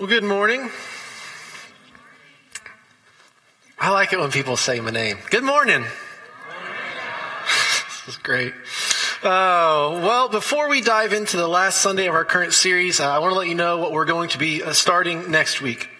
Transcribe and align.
Well, 0.00 0.08
good 0.08 0.24
morning. 0.24 0.70
I 3.78 3.90
like 3.90 4.14
it 4.14 4.18
when 4.18 4.30
people 4.30 4.56
say 4.56 4.80
my 4.80 4.90
name. 4.90 5.18
Good 5.28 5.44
morning. 5.44 5.82
this 8.06 8.08
is 8.08 8.16
great. 8.16 8.54
Uh, 9.22 10.00
well, 10.00 10.30
before 10.30 10.70
we 10.70 10.80
dive 10.80 11.12
into 11.12 11.36
the 11.36 11.46
last 11.46 11.82
Sunday 11.82 12.06
of 12.06 12.14
our 12.14 12.24
current 12.24 12.54
series, 12.54 12.98
uh, 12.98 13.10
I 13.10 13.18
want 13.18 13.34
to 13.34 13.38
let 13.38 13.48
you 13.48 13.54
know 13.54 13.76
what 13.76 13.92
we're 13.92 14.06
going 14.06 14.30
to 14.30 14.38
be 14.38 14.62
uh, 14.62 14.72
starting 14.72 15.30
next 15.30 15.60
week. 15.60 15.90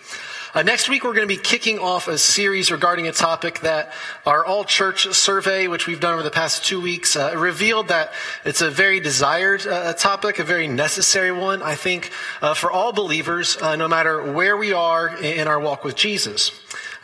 Uh, 0.52 0.62
next 0.62 0.88
week, 0.88 1.04
we're 1.04 1.14
going 1.14 1.28
to 1.28 1.32
be 1.32 1.40
kicking 1.40 1.78
off 1.78 2.08
a 2.08 2.18
series 2.18 2.72
regarding 2.72 3.06
a 3.06 3.12
topic 3.12 3.60
that 3.60 3.92
our 4.26 4.44
all 4.44 4.64
church 4.64 5.06
survey, 5.14 5.68
which 5.68 5.86
we've 5.86 6.00
done 6.00 6.14
over 6.14 6.24
the 6.24 6.30
past 6.30 6.64
two 6.64 6.80
weeks, 6.80 7.14
uh, 7.14 7.32
revealed 7.36 7.86
that 7.86 8.12
it's 8.44 8.60
a 8.60 8.68
very 8.68 8.98
desired 8.98 9.64
uh, 9.64 9.92
topic, 9.92 10.40
a 10.40 10.44
very 10.44 10.66
necessary 10.66 11.30
one, 11.30 11.62
I 11.62 11.76
think, 11.76 12.10
uh, 12.42 12.54
for 12.54 12.68
all 12.68 12.92
believers, 12.92 13.58
uh, 13.58 13.76
no 13.76 13.86
matter 13.86 14.32
where 14.32 14.56
we 14.56 14.72
are 14.72 15.16
in 15.22 15.46
our 15.46 15.60
walk 15.60 15.84
with 15.84 15.94
Jesus. 15.94 16.50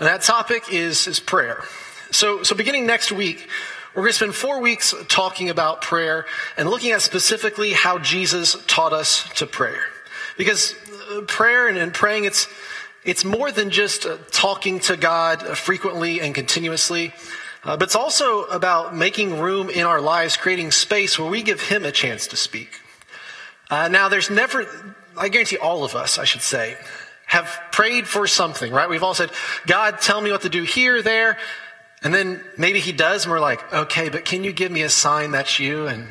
And 0.00 0.08
that 0.08 0.22
topic 0.22 0.64
is, 0.72 1.06
is 1.06 1.20
prayer. 1.20 1.62
So, 2.10 2.42
so 2.42 2.56
beginning 2.56 2.84
next 2.84 3.12
week, 3.12 3.48
we're 3.94 4.02
going 4.02 4.10
to 4.10 4.16
spend 4.16 4.34
four 4.34 4.60
weeks 4.60 4.92
talking 5.06 5.50
about 5.50 5.82
prayer 5.82 6.26
and 6.56 6.68
looking 6.68 6.90
at 6.90 7.00
specifically 7.00 7.74
how 7.74 8.00
Jesus 8.00 8.56
taught 8.66 8.92
us 8.92 9.22
to 9.34 9.46
pray. 9.46 9.76
Because 10.36 10.74
uh, 11.12 11.20
prayer 11.28 11.68
and, 11.68 11.78
and 11.78 11.94
praying, 11.94 12.24
it's, 12.24 12.48
it's 13.06 13.24
more 13.24 13.52
than 13.52 13.70
just 13.70 14.04
uh, 14.04 14.18
talking 14.32 14.80
to 14.80 14.96
God 14.96 15.40
frequently 15.56 16.20
and 16.20 16.34
continuously, 16.34 17.14
uh, 17.64 17.76
but 17.76 17.84
it's 17.84 17.96
also 17.96 18.44
about 18.44 18.94
making 18.94 19.38
room 19.38 19.70
in 19.70 19.84
our 19.84 20.00
lives, 20.00 20.36
creating 20.36 20.72
space 20.72 21.18
where 21.18 21.30
we 21.30 21.42
give 21.42 21.60
Him 21.60 21.84
a 21.84 21.92
chance 21.92 22.26
to 22.28 22.36
speak. 22.36 22.68
Uh, 23.70 23.88
now, 23.88 24.08
there's 24.08 24.28
never, 24.28 24.66
I 25.16 25.28
guarantee 25.28 25.56
all 25.56 25.84
of 25.84 25.94
us, 25.94 26.18
I 26.18 26.24
should 26.24 26.42
say, 26.42 26.76
have 27.26 27.48
prayed 27.72 28.06
for 28.06 28.26
something, 28.26 28.72
right? 28.72 28.88
We've 28.88 29.02
all 29.02 29.14
said, 29.14 29.30
God, 29.66 30.00
tell 30.00 30.20
me 30.20 30.30
what 30.30 30.42
to 30.42 30.48
do 30.48 30.62
here, 30.62 31.02
there. 31.02 31.38
And 32.02 32.12
then 32.12 32.44
maybe 32.58 32.80
He 32.80 32.92
does, 32.92 33.24
and 33.24 33.32
we're 33.32 33.40
like, 33.40 33.72
okay, 33.72 34.08
but 34.08 34.24
can 34.24 34.44
you 34.44 34.52
give 34.52 34.70
me 34.70 34.82
a 34.82 34.90
sign 34.90 35.30
that's 35.30 35.58
you? 35.58 35.86
And 35.86 36.06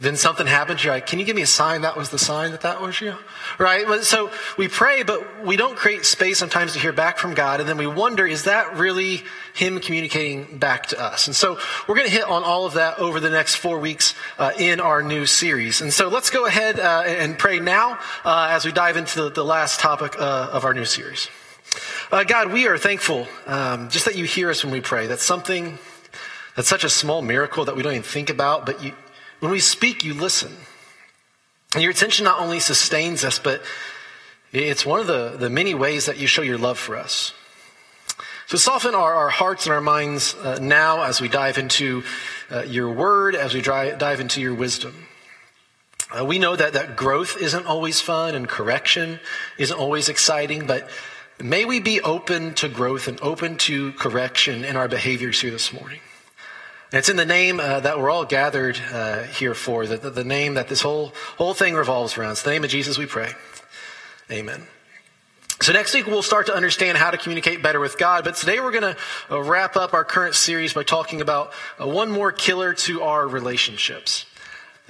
then 0.00 0.14
something 0.14 0.46
happens, 0.46 0.84
you're 0.84 0.94
like, 0.94 1.06
can 1.06 1.18
you 1.18 1.24
give 1.24 1.34
me 1.34 1.42
a 1.42 1.46
sign 1.46 1.80
that 1.80 1.96
was 1.96 2.10
the 2.10 2.18
sign 2.18 2.52
that 2.52 2.60
that 2.60 2.80
was 2.80 3.00
you? 3.00 3.16
Right? 3.58 4.04
So 4.04 4.30
we 4.56 4.68
pray, 4.68 5.02
but 5.02 5.44
we 5.44 5.56
don't 5.56 5.76
create 5.76 6.04
space 6.04 6.38
sometimes 6.38 6.74
to 6.74 6.78
hear 6.78 6.92
back 6.92 7.18
from 7.18 7.34
God. 7.34 7.58
And 7.58 7.68
then 7.68 7.76
we 7.78 7.88
wonder, 7.88 8.24
is 8.24 8.44
that 8.44 8.76
really 8.76 9.24
Him 9.54 9.80
communicating 9.80 10.58
back 10.58 10.86
to 10.86 11.00
us? 11.00 11.26
And 11.26 11.34
so 11.34 11.58
we're 11.88 11.96
going 11.96 12.06
to 12.06 12.12
hit 12.12 12.22
on 12.22 12.44
all 12.44 12.64
of 12.64 12.74
that 12.74 13.00
over 13.00 13.18
the 13.18 13.30
next 13.30 13.56
four 13.56 13.80
weeks 13.80 14.14
uh, 14.38 14.52
in 14.56 14.78
our 14.78 15.02
new 15.02 15.26
series. 15.26 15.80
And 15.80 15.92
so 15.92 16.06
let's 16.06 16.30
go 16.30 16.46
ahead 16.46 16.78
uh, 16.78 17.02
and 17.04 17.36
pray 17.36 17.58
now 17.58 17.98
uh, 18.24 18.48
as 18.50 18.64
we 18.64 18.70
dive 18.70 18.96
into 18.96 19.22
the, 19.22 19.30
the 19.30 19.44
last 19.44 19.80
topic 19.80 20.14
uh, 20.16 20.50
of 20.52 20.64
our 20.64 20.74
new 20.74 20.84
series. 20.84 21.28
Uh, 22.12 22.22
God, 22.22 22.52
we 22.52 22.68
are 22.68 22.78
thankful 22.78 23.26
um, 23.46 23.88
just 23.88 24.04
that 24.04 24.14
you 24.14 24.26
hear 24.26 24.48
us 24.48 24.62
when 24.62 24.72
we 24.72 24.80
pray. 24.80 25.08
That's 25.08 25.24
something, 25.24 25.76
that's 26.54 26.68
such 26.68 26.84
a 26.84 26.88
small 26.88 27.20
miracle 27.20 27.64
that 27.64 27.74
we 27.74 27.82
don't 27.82 27.94
even 27.94 28.04
think 28.04 28.30
about, 28.30 28.64
but 28.64 28.80
you, 28.80 28.92
when 29.40 29.50
we 29.50 29.60
speak, 29.60 30.04
you 30.04 30.14
listen. 30.14 30.52
And 31.74 31.82
your 31.82 31.92
attention 31.92 32.24
not 32.24 32.40
only 32.40 32.60
sustains 32.60 33.24
us, 33.24 33.38
but 33.38 33.62
it's 34.52 34.86
one 34.86 35.00
of 35.00 35.06
the, 35.06 35.36
the 35.38 35.50
many 35.50 35.74
ways 35.74 36.06
that 36.06 36.18
you 36.18 36.26
show 36.26 36.42
your 36.42 36.58
love 36.58 36.78
for 36.78 36.96
us. 36.96 37.32
So 38.46 38.56
soften 38.56 38.94
our, 38.94 39.14
our 39.14 39.28
hearts 39.28 39.66
and 39.66 39.74
our 39.74 39.80
minds 39.80 40.34
uh, 40.34 40.58
now 40.58 41.02
as 41.02 41.20
we 41.20 41.28
dive 41.28 41.58
into 41.58 42.02
uh, 42.50 42.62
your 42.62 42.90
word, 42.90 43.34
as 43.34 43.52
we 43.52 43.60
dry, 43.60 43.90
dive 43.90 44.20
into 44.20 44.40
your 44.40 44.54
wisdom. 44.54 45.06
Uh, 46.10 46.24
we 46.24 46.38
know 46.38 46.56
that, 46.56 46.72
that 46.72 46.96
growth 46.96 47.36
isn't 47.36 47.66
always 47.66 48.00
fun 48.00 48.34
and 48.34 48.48
correction 48.48 49.20
isn't 49.58 49.78
always 49.78 50.08
exciting, 50.08 50.66
but 50.66 50.88
may 51.38 51.66
we 51.66 51.78
be 51.80 52.00
open 52.00 52.54
to 52.54 52.70
growth 52.70 53.06
and 53.06 53.20
open 53.20 53.58
to 53.58 53.92
correction 53.92 54.64
in 54.64 54.76
our 54.76 54.88
behaviors 54.88 55.38
here 55.42 55.50
this 55.50 55.70
morning. 55.70 56.00
And 56.90 56.98
it's 56.98 57.10
in 57.10 57.16
the 57.16 57.26
name 57.26 57.60
uh, 57.60 57.80
that 57.80 57.98
we're 57.98 58.08
all 58.08 58.24
gathered 58.24 58.80
uh, 58.92 59.24
here 59.24 59.54
for, 59.54 59.86
the, 59.86 59.98
the, 59.98 60.10
the, 60.10 60.24
name 60.24 60.54
that 60.54 60.68
this 60.68 60.80
whole, 60.80 61.12
whole 61.36 61.52
thing 61.52 61.74
revolves 61.74 62.16
around. 62.16 62.32
It's 62.32 62.42
the 62.42 62.50
name 62.50 62.64
of 62.64 62.70
Jesus 62.70 62.96
we 62.96 63.04
pray. 63.04 63.32
Amen. 64.30 64.66
So 65.60 65.74
next 65.74 65.92
week 65.92 66.06
we'll 66.06 66.22
start 66.22 66.46
to 66.46 66.54
understand 66.54 66.96
how 66.96 67.10
to 67.10 67.18
communicate 67.18 67.62
better 67.62 67.78
with 67.78 67.98
God, 67.98 68.24
but 68.24 68.36
today 68.36 68.60
we're 68.60 68.70
going 68.70 68.94
to 68.94 68.96
uh, 69.30 69.42
wrap 69.42 69.76
up 69.76 69.92
our 69.92 70.04
current 70.04 70.34
series 70.34 70.72
by 70.72 70.82
talking 70.82 71.20
about 71.20 71.52
uh, 71.78 71.86
one 71.86 72.10
more 72.10 72.32
killer 72.32 72.72
to 72.72 73.02
our 73.02 73.28
relationships. 73.28 74.24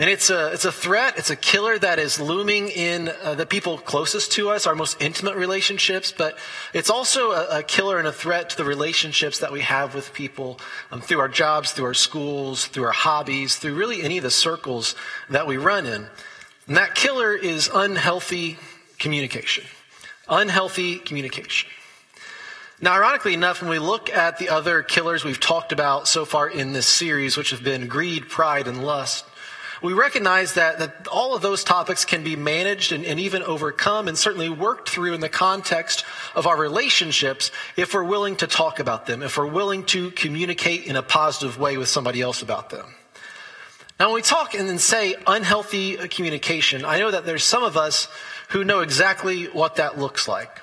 And 0.01 0.09
it's 0.09 0.31
a, 0.31 0.53
it's 0.53 0.65
a 0.65 0.71
threat, 0.71 1.19
it's 1.19 1.31
a 1.31 1.35
killer 1.37 1.77
that 1.77 1.99
is 1.99 2.21
looming 2.21 2.69
in 2.69 3.11
uh, 3.25 3.35
the 3.35 3.47
people 3.47 3.79
closest 3.79 4.31
to 4.33 4.51
us, 4.51 4.65
our 4.65 4.77
most 4.77 5.03
intimate 5.03 5.35
relationships, 5.35 6.15
but 6.17 6.39
it's 6.73 6.89
also 6.89 7.33
a, 7.33 7.59
a 7.59 7.63
killer 7.65 7.99
and 7.99 8.07
a 8.07 8.13
threat 8.13 8.51
to 8.51 8.57
the 8.57 8.65
relationships 8.65 9.41
that 9.41 9.51
we 9.51 9.61
have 9.61 9.97
with 9.97 10.13
people 10.13 10.61
um, 10.93 11.01
through 11.01 11.19
our 11.19 11.29
jobs, 11.29 11.73
through 11.73 11.87
our 11.87 11.95
schools, 11.95 12.69
through 12.69 12.85
our 12.85 12.93
hobbies, 12.93 13.57
through 13.57 13.75
really 13.75 14.01
any 14.03 14.19
of 14.19 14.23
the 14.23 14.31
circles 14.31 14.95
that 15.31 15.49
we 15.49 15.57
run 15.57 15.85
in. 15.85 16.07
And 16.69 16.77
that 16.77 16.95
killer 16.95 17.35
is 17.35 17.69
unhealthy 17.75 18.57
communication. 19.01 19.65
Unhealthy 20.29 21.01
communication. 21.01 21.69
Now, 22.81 22.95
ironically 22.95 23.35
enough, 23.35 23.63
when 23.63 23.71
we 23.71 23.81
look 23.81 24.11
at 24.11 24.39
the 24.39 24.51
other 24.51 24.85
killers 24.85 25.25
we've 25.25 25.41
talked 25.41 25.73
about 25.73 26.07
so 26.07 26.25
far 26.25 26.49
in 26.49 26.73
this 26.73 26.87
series, 26.87 27.37
which 27.37 27.51
have 27.51 27.65
been 27.65 27.89
greed, 27.89 28.29
pride, 28.29 28.69
and 28.69 28.85
lust, 28.85 29.25
we 29.83 29.93
recognize 29.93 30.55
that, 30.55 30.79
that 30.79 31.07
all 31.09 31.35
of 31.35 31.43
those 31.43 31.65
topics 31.65 32.05
can 32.05 32.25
be 32.25 32.37
managed 32.37 32.93
and, 32.93 33.05
and 33.05 33.21
even 33.21 33.43
overcome 33.43 34.09
and 34.09 34.19
certainly 34.19 34.49
worked 34.49 34.89
through 34.89 35.15
in 35.15 35.21
the 35.21 35.29
context 35.29 36.05
of 36.35 36.47
our 36.47 36.57
relationships 36.57 37.51
if 37.77 37.95
we're 37.95 38.05
willing 38.05 38.37
to 38.37 38.47
talk 38.47 38.81
about 38.81 39.07
them, 39.07 39.23
if 39.23 39.37
we're 39.37 39.47
willing 39.47 39.85
to 39.85 40.11
communicate 40.13 40.85
in 40.85 40.97
a 40.97 41.03
positive 41.03 41.59
way 41.59 41.77
with 41.77 41.89
somebody 41.89 42.21
else 42.21 42.43
about 42.43 42.71
them. 42.71 42.87
Now, 43.99 44.07
when 44.07 44.17
we 44.17 44.23
talk 44.23 44.55
and 44.55 44.69
then 44.69 44.79
say 44.79 45.17
unhealthy 45.27 45.97
communication, 46.09 46.85
I 46.85 46.99
know 46.99 47.11
that 47.11 47.27
there's 47.27 47.45
some 47.45 47.65
of 47.65 47.77
us 47.77 48.09
who 48.51 48.63
know 48.63 48.81
exactly 48.81 49.47
what 49.47 49.77
that 49.77 49.99
looks 49.99 50.29
like. 50.29 50.61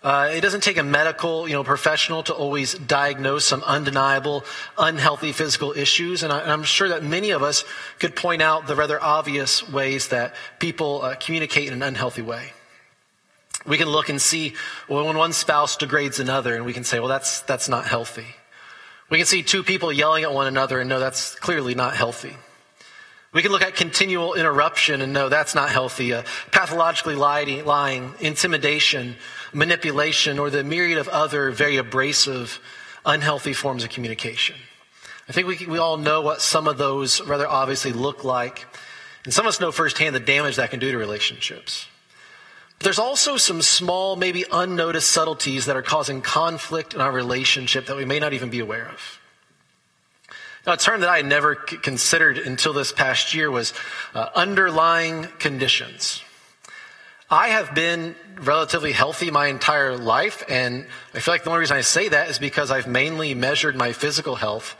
Uh, 0.00 0.30
it 0.32 0.40
doesn't 0.42 0.62
take 0.62 0.78
a 0.78 0.82
medical, 0.82 1.48
you 1.48 1.54
know, 1.54 1.64
professional 1.64 2.22
to 2.22 2.32
always 2.32 2.74
diagnose 2.74 3.44
some 3.44 3.64
undeniable, 3.64 4.44
unhealthy 4.78 5.32
physical 5.32 5.72
issues, 5.72 6.22
and, 6.22 6.32
I, 6.32 6.52
am 6.52 6.62
sure 6.62 6.88
that 6.90 7.02
many 7.02 7.30
of 7.30 7.42
us 7.42 7.64
could 7.98 8.14
point 8.14 8.40
out 8.40 8.68
the 8.68 8.76
rather 8.76 9.02
obvious 9.02 9.68
ways 9.68 10.08
that 10.08 10.36
people 10.60 11.02
uh, 11.02 11.16
communicate 11.16 11.66
in 11.66 11.72
an 11.72 11.82
unhealthy 11.82 12.22
way. 12.22 12.52
We 13.66 13.76
can 13.76 13.88
look 13.88 14.08
and 14.08 14.22
see 14.22 14.54
when 14.86 15.16
one 15.16 15.32
spouse 15.32 15.76
degrades 15.76 16.20
another, 16.20 16.54
and 16.54 16.64
we 16.64 16.72
can 16.72 16.84
say, 16.84 17.00
"Well, 17.00 17.08
that's 17.08 17.40
that's 17.42 17.68
not 17.68 17.84
healthy." 17.84 18.36
We 19.10 19.18
can 19.18 19.26
see 19.26 19.42
two 19.42 19.64
people 19.64 19.92
yelling 19.92 20.22
at 20.22 20.32
one 20.32 20.46
another 20.46 20.80
and 20.80 20.88
know 20.88 21.00
that's 21.00 21.34
clearly 21.34 21.74
not 21.74 21.96
healthy. 21.96 22.36
We 23.32 23.42
can 23.42 23.52
look 23.52 23.62
at 23.62 23.74
continual 23.74 24.34
interruption 24.34 25.02
and 25.02 25.12
know 25.12 25.28
that's 25.28 25.54
not 25.54 25.70
healthy. 25.70 26.14
Uh, 26.14 26.22
pathologically 26.50 27.14
lying, 27.14 27.64
lying, 27.64 28.14
intimidation, 28.20 29.16
manipulation, 29.52 30.38
or 30.38 30.50
the 30.50 30.64
myriad 30.64 30.98
of 30.98 31.08
other 31.08 31.50
very 31.50 31.76
abrasive, 31.76 32.60
unhealthy 33.04 33.52
forms 33.52 33.84
of 33.84 33.90
communication. 33.90 34.56
I 35.28 35.32
think 35.32 35.46
we, 35.46 35.66
we 35.66 35.78
all 35.78 35.98
know 35.98 36.22
what 36.22 36.40
some 36.40 36.66
of 36.66 36.78
those 36.78 37.20
rather 37.20 37.46
obviously 37.46 37.92
look 37.92 38.24
like. 38.24 38.66
And 39.24 39.34
some 39.34 39.44
of 39.44 39.50
us 39.50 39.60
know 39.60 39.70
firsthand 39.70 40.14
the 40.14 40.20
damage 40.20 40.56
that 40.56 40.70
can 40.70 40.80
do 40.80 40.90
to 40.90 40.96
relationships. 40.96 41.86
But 42.78 42.84
there's 42.84 42.98
also 42.98 43.36
some 43.36 43.60
small, 43.60 44.16
maybe 44.16 44.44
unnoticed 44.50 45.10
subtleties 45.10 45.66
that 45.66 45.76
are 45.76 45.82
causing 45.82 46.22
conflict 46.22 46.94
in 46.94 47.00
our 47.00 47.12
relationship 47.12 47.86
that 47.86 47.96
we 47.96 48.04
may 48.04 48.20
not 48.20 48.32
even 48.32 48.48
be 48.48 48.60
aware 48.60 48.88
of. 48.88 49.20
Now, 50.66 50.74
a 50.74 50.76
term 50.76 51.00
that 51.00 51.10
I 51.10 51.22
never 51.22 51.54
considered 51.54 52.38
until 52.38 52.72
this 52.72 52.92
past 52.92 53.34
year 53.34 53.50
was 53.50 53.72
uh, 54.14 54.28
underlying 54.34 55.24
conditions. 55.38 56.22
I 57.30 57.48
have 57.48 57.74
been 57.74 58.14
relatively 58.40 58.92
healthy 58.92 59.30
my 59.30 59.48
entire 59.48 59.98
life, 59.98 60.42
and 60.48 60.86
I 61.12 61.20
feel 61.20 61.34
like 61.34 61.44
the 61.44 61.50
only 61.50 61.60
reason 61.60 61.76
I 61.76 61.82
say 61.82 62.08
that 62.08 62.30
is 62.30 62.38
because 62.38 62.70
I've 62.70 62.86
mainly 62.86 63.34
measured 63.34 63.76
my 63.76 63.92
physical 63.92 64.34
health 64.34 64.76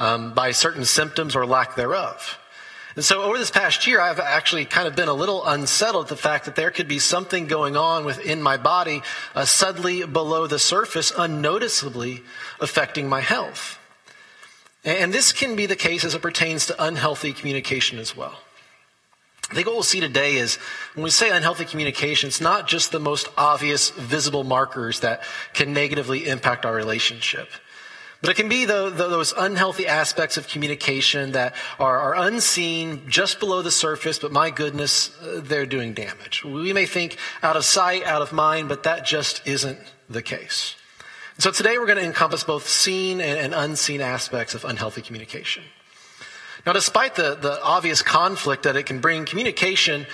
um, 0.00 0.34
by 0.34 0.50
certain 0.50 0.84
symptoms 0.84 1.36
or 1.36 1.46
lack 1.46 1.76
thereof. 1.76 2.36
And 2.96 3.04
so 3.04 3.22
over 3.22 3.38
this 3.38 3.52
past 3.52 3.86
year, 3.86 4.00
I've 4.00 4.18
actually 4.18 4.64
kind 4.64 4.88
of 4.88 4.96
been 4.96 5.06
a 5.06 5.14
little 5.14 5.44
unsettled 5.46 6.06
at 6.06 6.08
the 6.08 6.16
fact 6.16 6.46
that 6.46 6.56
there 6.56 6.72
could 6.72 6.88
be 6.88 6.98
something 6.98 7.46
going 7.46 7.76
on 7.76 8.04
within 8.04 8.42
my 8.42 8.56
body 8.56 9.02
uh, 9.36 9.44
subtly 9.44 10.04
below 10.04 10.48
the 10.48 10.58
surface, 10.58 11.12
unnoticeably 11.16 12.24
affecting 12.60 13.08
my 13.08 13.20
health. 13.20 13.78
And 14.84 15.14
this 15.14 15.32
can 15.32 15.54
be 15.54 15.66
the 15.66 15.76
case 15.76 16.04
as 16.04 16.14
it 16.14 16.22
pertains 16.22 16.66
to 16.66 16.84
unhealthy 16.84 17.32
communication 17.32 18.00
as 18.00 18.16
well. 18.16 18.40
I 19.50 19.54
think 19.54 19.66
what 19.66 19.74
we'll 19.74 19.82
see 19.82 20.00
today 20.00 20.36
is 20.36 20.56
when 20.94 21.04
we 21.04 21.10
say 21.10 21.30
unhealthy 21.30 21.64
communication, 21.64 22.28
it's 22.28 22.40
not 22.40 22.66
just 22.66 22.92
the 22.92 23.00
most 23.00 23.28
obvious 23.36 23.90
visible 23.90 24.42
markers 24.42 25.00
that 25.00 25.22
can 25.52 25.72
negatively 25.72 26.26
impact 26.26 26.64
our 26.64 26.74
relationship. 26.74 27.48
But 28.24 28.30
it 28.30 28.36
can 28.36 28.48
be 28.48 28.64
the, 28.64 28.88
the, 28.88 29.08
those 29.08 29.34
unhealthy 29.36 29.86
aspects 29.86 30.38
of 30.38 30.48
communication 30.48 31.32
that 31.32 31.54
are, 31.78 31.98
are, 31.98 32.14
unseen 32.26 33.02
just 33.06 33.38
below 33.38 33.60
the 33.60 33.70
surface, 33.70 34.18
but 34.18 34.32
my 34.32 34.48
goodness, 34.48 35.14
uh, 35.20 35.42
they're 35.44 35.66
doing 35.66 35.92
damage. 35.92 36.42
We 36.42 36.72
may 36.72 36.86
think 36.86 37.18
out 37.42 37.54
of 37.54 37.66
sight, 37.66 38.02
out 38.04 38.22
of 38.22 38.32
mind, 38.32 38.70
but 38.70 38.84
that 38.84 39.04
just 39.04 39.46
isn't 39.46 39.78
the 40.08 40.22
case. 40.22 40.74
So 41.36 41.50
today 41.50 41.76
we're 41.76 41.84
going 41.84 41.98
to 41.98 42.04
encompass 42.04 42.44
both 42.44 42.66
seen 42.66 43.20
and, 43.20 43.38
and 43.38 43.54
unseen 43.54 44.00
aspects 44.00 44.54
of 44.54 44.64
unhealthy 44.64 45.02
communication. 45.02 45.64
Now, 46.66 46.72
despite 46.72 47.14
the, 47.14 47.34
the 47.34 47.62
obvious 47.62 48.02
conflict 48.02 48.62
that 48.62 48.76
it 48.76 48.86
can 48.86 49.00
bring, 49.00 49.26
communication, 49.26 50.06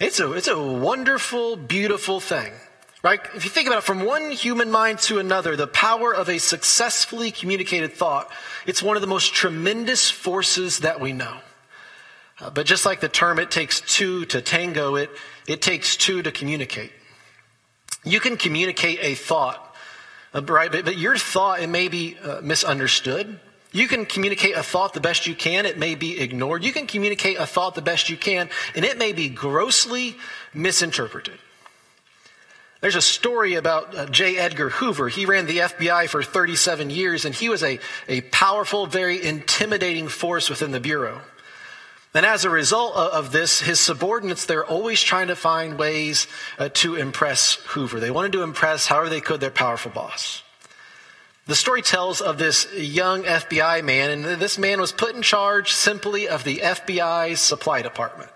it's 0.00 0.20
a, 0.20 0.32
it's 0.32 0.48
a 0.48 0.60
wonderful, 0.60 1.56
beautiful 1.56 2.18
thing. 2.18 2.52
Right? 3.02 3.20
If 3.34 3.44
you 3.44 3.50
think 3.50 3.66
about 3.66 3.80
it, 3.80 3.84
from 3.84 4.04
one 4.04 4.30
human 4.30 4.70
mind 4.70 5.00
to 5.00 5.18
another, 5.18 5.56
the 5.56 5.66
power 5.66 6.14
of 6.14 6.28
a 6.28 6.38
successfully 6.38 7.32
communicated 7.32 7.92
thought, 7.92 8.30
it's 8.64 8.82
one 8.82 8.96
of 8.96 9.00
the 9.00 9.08
most 9.08 9.34
tremendous 9.34 10.08
forces 10.08 10.78
that 10.80 11.00
we 11.00 11.12
know. 11.12 11.36
Uh, 12.40 12.50
but 12.50 12.64
just 12.64 12.86
like 12.86 13.00
the 13.00 13.08
term, 13.08 13.38
it 13.38 13.50
takes 13.50 13.80
two 13.80 14.24
to 14.26 14.40
tango, 14.40 14.94
it, 14.94 15.10
it 15.46 15.60
takes 15.60 15.96
two 15.96 16.22
to 16.22 16.30
communicate. 16.30 16.92
You 18.04 18.20
can 18.20 18.36
communicate 18.36 18.98
a 19.02 19.14
thought, 19.14 19.74
uh, 20.32 20.42
right? 20.42 20.70
But, 20.70 20.84
but, 20.84 20.96
your 20.96 21.16
thought, 21.16 21.60
it 21.60 21.68
may 21.68 21.88
be 21.88 22.16
uh, 22.22 22.40
misunderstood. 22.40 23.38
You 23.72 23.88
can 23.88 24.04
communicate 24.04 24.54
a 24.54 24.62
thought 24.62 24.92
the 24.92 25.00
best 25.00 25.26
you 25.26 25.34
can, 25.34 25.64
it 25.64 25.78
may 25.78 25.94
be 25.94 26.20
ignored. 26.20 26.62
You 26.62 26.72
can 26.72 26.86
communicate 26.86 27.38
a 27.38 27.46
thought 27.46 27.74
the 27.74 27.82
best 27.82 28.10
you 28.10 28.16
can, 28.16 28.50
and 28.76 28.84
it 28.84 28.98
may 28.98 29.12
be 29.12 29.28
grossly 29.28 30.16
misinterpreted. 30.52 31.38
There's 32.82 32.96
a 32.96 33.00
story 33.00 33.54
about 33.54 33.96
uh, 33.96 34.06
J. 34.06 34.36
Edgar 34.36 34.68
Hoover. 34.68 35.08
He 35.08 35.24
ran 35.24 35.46
the 35.46 35.58
FBI 35.58 36.08
for 36.08 36.22
37 36.22 36.90
years, 36.90 37.24
and 37.24 37.34
he 37.34 37.48
was 37.48 37.62
a, 37.62 37.78
a 38.08 38.22
powerful, 38.22 38.86
very 38.86 39.24
intimidating 39.24 40.08
force 40.08 40.50
within 40.50 40.72
the 40.72 40.80
Bureau. 40.80 41.22
And 42.12 42.26
as 42.26 42.44
a 42.44 42.50
result 42.50 42.94
of 42.94 43.32
this, 43.32 43.60
his 43.60 43.80
subordinates, 43.80 44.44
they're 44.44 44.66
always 44.66 45.00
trying 45.00 45.28
to 45.28 45.36
find 45.36 45.78
ways 45.78 46.26
uh, 46.58 46.68
to 46.74 46.96
impress 46.96 47.54
Hoover. 47.68 48.00
They 48.00 48.10
wanted 48.10 48.32
to 48.32 48.42
impress 48.42 48.86
however 48.86 49.08
they 49.08 49.22
could 49.22 49.40
their 49.40 49.50
powerful 49.50 49.92
boss. 49.92 50.42
The 51.46 51.56
story 51.56 51.82
tells 51.82 52.20
of 52.20 52.38
this 52.38 52.72
young 52.72 53.24
FBI 53.24 53.82
man, 53.82 54.10
and 54.10 54.40
this 54.40 54.58
man 54.58 54.80
was 54.80 54.92
put 54.92 55.16
in 55.16 55.22
charge 55.22 55.72
simply 55.72 56.28
of 56.28 56.44
the 56.44 56.58
FBI's 56.58 57.40
supply 57.40 57.82
department. 57.82 58.30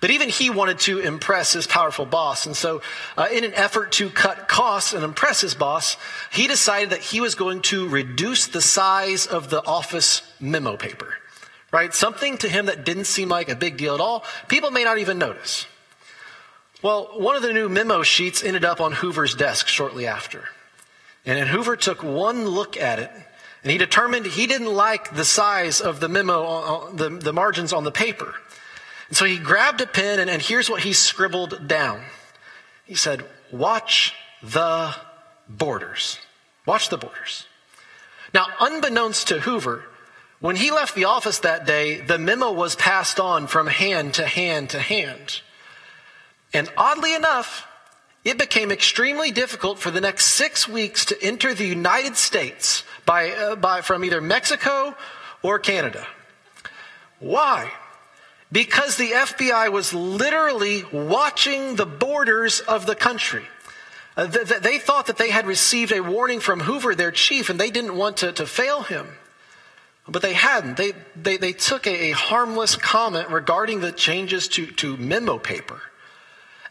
But 0.00 0.10
even 0.10 0.28
he 0.28 0.50
wanted 0.50 0.78
to 0.80 0.98
impress 0.98 1.52
his 1.52 1.66
powerful 1.66 2.06
boss. 2.06 2.46
And 2.46 2.56
so, 2.56 2.82
uh, 3.16 3.28
in 3.30 3.44
an 3.44 3.54
effort 3.54 3.92
to 3.92 4.10
cut 4.10 4.48
costs 4.48 4.92
and 4.92 5.04
impress 5.04 5.40
his 5.40 5.54
boss, 5.54 5.96
he 6.30 6.46
decided 6.46 6.90
that 6.90 7.00
he 7.00 7.20
was 7.20 7.34
going 7.34 7.62
to 7.62 7.88
reduce 7.88 8.46
the 8.46 8.60
size 8.60 9.26
of 9.26 9.50
the 9.50 9.64
office 9.64 10.22
memo 10.40 10.76
paper. 10.76 11.14
Right? 11.72 11.92
Something 11.92 12.38
to 12.38 12.48
him 12.48 12.66
that 12.66 12.84
didn't 12.84 13.06
seem 13.06 13.28
like 13.28 13.48
a 13.48 13.56
big 13.56 13.76
deal 13.76 13.94
at 13.94 14.00
all. 14.00 14.24
People 14.48 14.70
may 14.70 14.84
not 14.84 14.98
even 14.98 15.18
notice. 15.18 15.66
Well, 16.82 17.10
one 17.16 17.36
of 17.36 17.42
the 17.42 17.52
new 17.52 17.68
memo 17.68 18.02
sheets 18.02 18.44
ended 18.44 18.64
up 18.64 18.80
on 18.80 18.92
Hoover's 18.92 19.34
desk 19.34 19.68
shortly 19.68 20.06
after. 20.06 20.48
And 21.26 21.48
Hoover 21.48 21.76
took 21.76 22.02
one 22.02 22.46
look 22.46 22.76
at 22.76 22.98
it 22.98 23.10
and 23.64 23.70
he 23.70 23.78
determined 23.78 24.26
he 24.26 24.46
didn't 24.46 24.72
like 24.72 25.14
the 25.14 25.24
size 25.24 25.80
of 25.80 25.98
the 25.98 26.08
memo, 26.08 26.44
uh, 26.44 26.92
the, 26.92 27.08
the 27.08 27.32
margins 27.32 27.72
on 27.72 27.82
the 27.82 27.90
paper. 27.90 28.34
And 29.08 29.16
so 29.16 29.24
he 29.24 29.38
grabbed 29.38 29.80
a 29.80 29.86
pen, 29.86 30.20
and, 30.20 30.28
and 30.28 30.42
here's 30.42 30.68
what 30.68 30.82
he 30.82 30.92
scribbled 30.92 31.66
down. 31.66 32.02
He 32.84 32.94
said, 32.94 33.24
Watch 33.50 34.14
the 34.42 34.94
borders. 35.48 36.18
Watch 36.66 36.90
the 36.90 36.98
borders. 36.98 37.46
Now, 38.34 38.46
unbeknownst 38.60 39.28
to 39.28 39.40
Hoover, 39.40 39.84
when 40.40 40.56
he 40.56 40.70
left 40.70 40.94
the 40.94 41.04
office 41.04 41.38
that 41.38 41.66
day, 41.66 42.00
the 42.00 42.18
memo 42.18 42.52
was 42.52 42.76
passed 42.76 43.18
on 43.18 43.46
from 43.46 43.66
hand 43.66 44.14
to 44.14 44.26
hand 44.26 44.70
to 44.70 44.78
hand. 44.78 45.40
And 46.52 46.68
oddly 46.76 47.14
enough, 47.14 47.66
it 48.24 48.38
became 48.38 48.70
extremely 48.70 49.30
difficult 49.30 49.78
for 49.78 49.90
the 49.90 50.00
next 50.00 50.26
six 50.26 50.68
weeks 50.68 51.04
to 51.06 51.22
enter 51.22 51.54
the 51.54 51.66
United 51.66 52.16
States 52.16 52.84
by, 53.04 53.30
uh, 53.30 53.56
by, 53.56 53.82
from 53.82 54.04
either 54.04 54.20
Mexico 54.20 54.94
or 55.42 55.58
Canada. 55.58 56.06
Why? 57.20 57.70
because 58.54 58.96
the 58.96 59.10
FBI 59.10 59.72
was 59.72 59.92
literally 59.92 60.84
watching 60.92 61.74
the 61.74 61.84
borders 61.84 62.60
of 62.60 62.86
the 62.86 62.94
country. 62.94 63.44
Uh, 64.16 64.28
th- 64.28 64.62
they 64.62 64.78
thought 64.78 65.06
that 65.06 65.18
they 65.18 65.30
had 65.30 65.44
received 65.44 65.90
a 65.90 66.00
warning 66.00 66.38
from 66.38 66.60
Hoover, 66.60 66.94
their 66.94 67.10
chief, 67.10 67.50
and 67.50 67.58
they 67.58 67.72
didn't 67.72 67.96
want 67.96 68.18
to, 68.18 68.30
to 68.30 68.46
fail 68.46 68.82
him. 68.82 69.08
But 70.06 70.22
they 70.22 70.34
hadn't. 70.34 70.76
They, 70.76 70.92
they, 71.16 71.36
they 71.36 71.52
took 71.52 71.88
a, 71.88 72.10
a 72.10 72.12
harmless 72.12 72.76
comment 72.76 73.28
regarding 73.28 73.80
the 73.80 73.90
changes 73.90 74.46
to, 74.48 74.66
to 74.66 74.96
memo 74.98 75.36
paper 75.38 75.82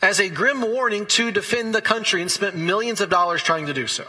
as 0.04 0.20
a 0.20 0.28
grim 0.28 0.62
warning 0.62 1.06
to 1.06 1.32
defend 1.32 1.74
the 1.74 1.82
country 1.82 2.22
and 2.22 2.30
spent 2.30 2.58
millions 2.58 3.00
of 3.00 3.10
dollars 3.10 3.42
trying 3.42 3.68
to 3.68 3.74
do 3.74 3.88
so. 3.88 4.06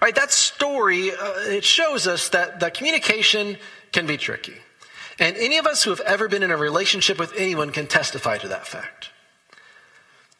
Right, 0.00 0.14
that 0.14 0.32
story, 0.32 1.12
uh, 1.12 1.32
it 1.40 1.62
shows 1.62 2.06
us 2.06 2.30
that, 2.30 2.60
that 2.60 2.72
communication 2.72 3.58
can 3.92 4.06
be 4.06 4.16
tricky. 4.16 4.54
And 5.18 5.36
any 5.36 5.58
of 5.58 5.66
us 5.66 5.84
who 5.84 5.90
have 5.90 6.00
ever 6.00 6.26
been 6.26 6.42
in 6.42 6.50
a 6.50 6.56
relationship 6.56 7.18
with 7.18 7.34
anyone 7.36 7.70
can 7.70 7.86
testify 7.86 8.38
to 8.38 8.48
that 8.48 8.66
fact. 8.66 9.10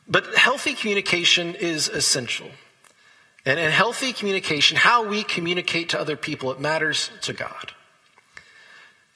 But 0.08 0.34
healthy 0.34 0.72
communication 0.72 1.54
is 1.54 1.88
essential. 1.88 2.48
And 3.44 3.60
in 3.60 3.70
healthy 3.70 4.14
communication, 4.14 4.78
how 4.78 5.06
we 5.06 5.24
communicate 5.24 5.90
to 5.90 6.00
other 6.00 6.16
people, 6.16 6.50
it 6.52 6.60
matters 6.60 7.10
to 7.22 7.34
God. 7.34 7.72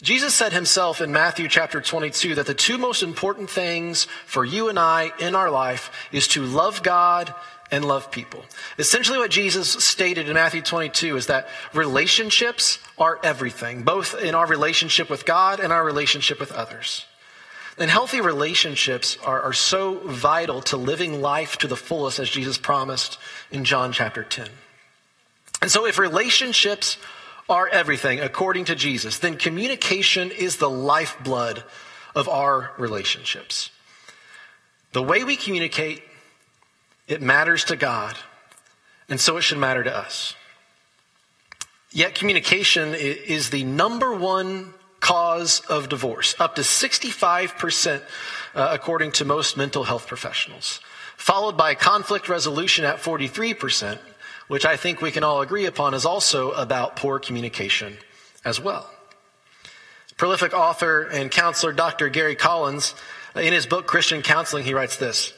Jesus 0.03 0.35
said 0.35 0.53
himself 0.53 1.03
in 1.03 1.13
Matthew 1.13 1.47
chapter 1.47 1.81
22 1.81 2.37
that 2.37 2.47
the 2.47 2.55
two 2.55 2.79
most 2.79 3.03
important 3.03 3.51
things 3.51 4.07
for 4.25 4.45
you 4.45 4.71
and 4.71 4.79
I 4.79 5.13
in 5.19 5.35
our 5.35 5.51
life 5.51 5.91
is 6.11 6.27
to 6.29 6.43
love 6.43 6.83
God 6.83 7.35
and 7.71 7.85
love 7.85 8.11
people. 8.11 8.45
Essentially, 8.79 9.19
what 9.19 9.31
Jesus 9.31 9.71
stated 9.71 10.27
in 10.27 10.35
Matthew 10.35 10.63
22 10.63 11.17
is 11.17 11.27
that 11.27 11.49
relationships 11.75 12.79
are 12.99 13.21
everything, 13.23 13.83
both 13.83 14.21
in 14.21 14.35
our 14.35 14.47
relationship 14.47 15.11
with 15.11 15.27
God 15.27 15.61
and 15.61 15.73
our 15.73 15.85
relationship 15.85 16.41
with 16.41 16.51
others. 16.53 17.05
And 17.79 17.91
healthy 17.91 18.21
relationships 18.21 19.17
are, 19.25 19.41
are 19.43 19.53
so 19.53 19.99
vital 19.99 20.61
to 20.63 20.77
living 20.77 21.21
life 21.21 21.59
to 21.59 21.69
the 21.69 21.77
fullest, 21.77 22.19
as 22.19 22.29
Jesus 22.29 22.59
promised 22.59 23.19
in 23.51 23.65
John 23.65 23.93
chapter 23.93 24.25
10. 24.25 24.49
And 25.63 25.71
so, 25.71 25.87
if 25.87 25.99
relationships 25.99 26.97
are 27.51 27.69
everything, 27.69 28.21
according 28.21 28.67
to 28.67 28.75
Jesus, 28.75 29.19
then 29.19 29.37
communication 29.37 30.31
is 30.31 30.57
the 30.57 30.71
lifeblood 30.71 31.65
of 32.15 32.29
our 32.29 32.73
relationships. 32.79 33.71
The 34.93 35.03
way 35.03 35.25
we 35.25 35.37
communicate 35.37 36.03
it 37.09 37.21
matters 37.21 37.65
to 37.65 37.77
God, 37.77 38.17
and 39.09 39.21
so 39.21 39.37
it 39.37 39.43
should 39.43 39.59
matter 39.59 39.83
to 39.83 39.95
us. 39.95 40.35
Yet 41.91 42.15
communication 42.15 42.95
is 42.95 43.51
the 43.51 43.65
number 43.65 44.15
one 44.15 44.73
cause 45.01 45.61
of 45.69 45.89
divorce, 45.89 46.37
up 46.39 46.55
to 46.55 46.63
65%, 46.63 48.03
uh, 48.55 48.69
according 48.71 49.13
to 49.13 49.25
most 49.25 49.57
mental 49.57 49.83
health 49.83 50.07
professionals, 50.07 50.81
followed 51.17 51.57
by 51.57 51.75
conflict 51.75 52.29
resolution 52.29 52.85
at 52.85 52.99
43%, 52.99 53.99
which 54.51 54.67
I 54.67 54.77
think 54.77 55.01
we 55.01 55.13
can 55.13 55.23
all 55.23 55.43
agree 55.43 55.67
upon 55.67 55.95
is 55.95 56.05
also 56.05 56.51
about 56.51 56.97
poor 56.97 57.21
communication 57.21 57.97
as 58.45 58.61
well. 58.61 58.91
Prolific 60.17 60.53
author 60.53 61.05
and 61.05 61.31
counselor 61.31 61.73
Dr. 61.73 62.09
Gary 62.09 62.35
Collins, 62.35 62.97
in 63.37 63.53
his 63.53 63.67
book 63.67 63.87
Christian 63.87 64.23
Counseling, 64.23 64.65
he 64.65 64.75
writes 64.75 64.97
this 64.97 65.33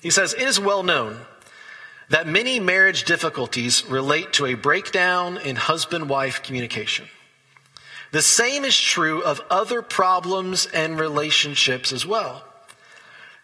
he 0.00 0.08
says, 0.08 0.32
It 0.32 0.48
is 0.48 0.58
well 0.58 0.82
known 0.82 1.18
that 2.08 2.26
many 2.26 2.58
marriage 2.58 3.04
difficulties 3.04 3.84
relate 3.84 4.32
to 4.32 4.46
a 4.46 4.54
breakdown 4.54 5.36
in 5.36 5.56
husband 5.56 6.08
wife 6.08 6.42
communication. 6.42 7.06
The 8.12 8.22
same 8.22 8.64
is 8.64 8.80
true 8.80 9.22
of 9.22 9.42
other 9.50 9.82
problems 9.82 10.64
and 10.72 10.98
relationships 10.98 11.92
as 11.92 12.06
well. 12.06 12.44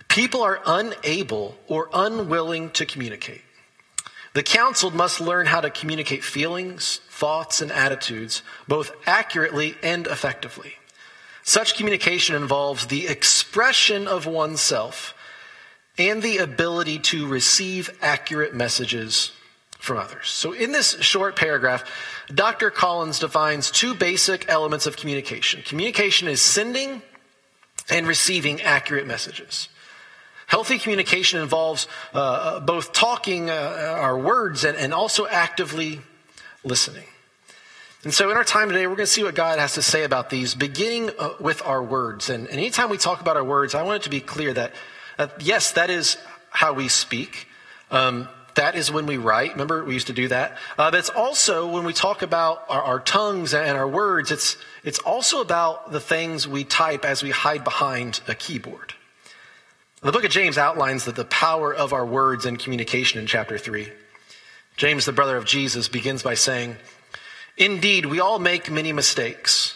People 0.08 0.42
are 0.42 0.62
unable 0.64 1.58
or 1.68 1.90
unwilling 1.92 2.70
to 2.70 2.86
communicate. 2.86 3.43
The 4.34 4.42
counseled 4.42 4.94
must 4.94 5.20
learn 5.20 5.46
how 5.46 5.60
to 5.60 5.70
communicate 5.70 6.24
feelings, 6.24 7.00
thoughts, 7.08 7.62
and 7.62 7.72
attitudes 7.72 8.42
both 8.68 8.92
accurately 9.06 9.76
and 9.82 10.06
effectively. 10.06 10.74
Such 11.44 11.76
communication 11.76 12.34
involves 12.34 12.86
the 12.86 13.06
expression 13.06 14.08
of 14.08 14.26
oneself 14.26 15.14
and 15.96 16.20
the 16.20 16.38
ability 16.38 16.98
to 16.98 17.28
receive 17.28 17.96
accurate 18.02 18.54
messages 18.54 19.30
from 19.78 19.98
others. 19.98 20.28
So, 20.30 20.52
in 20.52 20.72
this 20.72 21.00
short 21.00 21.36
paragraph, 21.36 21.84
Dr. 22.34 22.70
Collins 22.70 23.18
defines 23.18 23.70
two 23.70 23.94
basic 23.94 24.48
elements 24.48 24.86
of 24.86 24.96
communication 24.96 25.62
communication 25.62 26.26
is 26.26 26.40
sending 26.40 27.02
and 27.90 28.06
receiving 28.06 28.62
accurate 28.62 29.06
messages. 29.06 29.68
Healthy 30.54 30.78
communication 30.78 31.40
involves 31.40 31.88
uh, 32.12 32.60
both 32.60 32.92
talking 32.92 33.50
uh, 33.50 33.96
our 33.98 34.16
words 34.16 34.62
and, 34.62 34.78
and 34.78 34.94
also 34.94 35.26
actively 35.26 36.00
listening. 36.62 37.06
And 38.04 38.14
so, 38.14 38.30
in 38.30 38.36
our 38.36 38.44
time 38.44 38.68
today, 38.68 38.86
we're 38.86 38.94
going 38.94 39.04
to 39.04 39.12
see 39.12 39.24
what 39.24 39.34
God 39.34 39.58
has 39.58 39.74
to 39.74 39.82
say 39.82 40.04
about 40.04 40.30
these, 40.30 40.54
beginning 40.54 41.10
uh, 41.18 41.30
with 41.40 41.60
our 41.66 41.82
words. 41.82 42.30
And, 42.30 42.46
anytime 42.46 42.88
we 42.88 42.98
talk 42.98 43.20
about 43.20 43.36
our 43.36 43.42
words, 43.42 43.74
I 43.74 43.82
want 43.82 44.02
it 44.02 44.04
to 44.04 44.10
be 44.10 44.20
clear 44.20 44.52
that, 44.52 44.70
uh, 45.18 45.26
yes, 45.40 45.72
that 45.72 45.90
is 45.90 46.18
how 46.50 46.72
we 46.72 46.86
speak. 46.86 47.48
Um, 47.90 48.28
that 48.54 48.76
is 48.76 48.92
when 48.92 49.06
we 49.06 49.16
write. 49.16 49.54
Remember, 49.54 49.84
we 49.84 49.94
used 49.94 50.06
to 50.06 50.12
do 50.12 50.28
that. 50.28 50.52
Uh, 50.78 50.92
but 50.92 50.94
it's 50.94 51.10
also 51.10 51.68
when 51.68 51.84
we 51.84 51.92
talk 51.92 52.22
about 52.22 52.62
our, 52.68 52.80
our 52.80 53.00
tongues 53.00 53.54
and 53.54 53.76
our 53.76 53.88
words, 53.88 54.30
it's, 54.30 54.56
it's 54.84 55.00
also 55.00 55.40
about 55.40 55.90
the 55.90 55.98
things 55.98 56.46
we 56.46 56.62
type 56.62 57.04
as 57.04 57.24
we 57.24 57.30
hide 57.30 57.64
behind 57.64 58.20
a 58.28 58.36
keyboard. 58.36 58.94
The 60.04 60.12
book 60.12 60.24
of 60.24 60.30
James 60.30 60.58
outlines 60.58 61.06
that 61.06 61.16
the 61.16 61.24
power 61.24 61.74
of 61.74 61.94
our 61.94 62.04
words 62.04 62.44
in 62.44 62.58
communication 62.58 63.18
in 63.18 63.26
chapter 63.26 63.56
3. 63.56 63.90
James, 64.76 65.06
the 65.06 65.12
brother 65.12 65.38
of 65.38 65.46
Jesus, 65.46 65.88
begins 65.88 66.22
by 66.22 66.34
saying, 66.34 66.76
Indeed, 67.56 68.04
we 68.04 68.20
all 68.20 68.38
make 68.38 68.70
many 68.70 68.92
mistakes. 68.92 69.74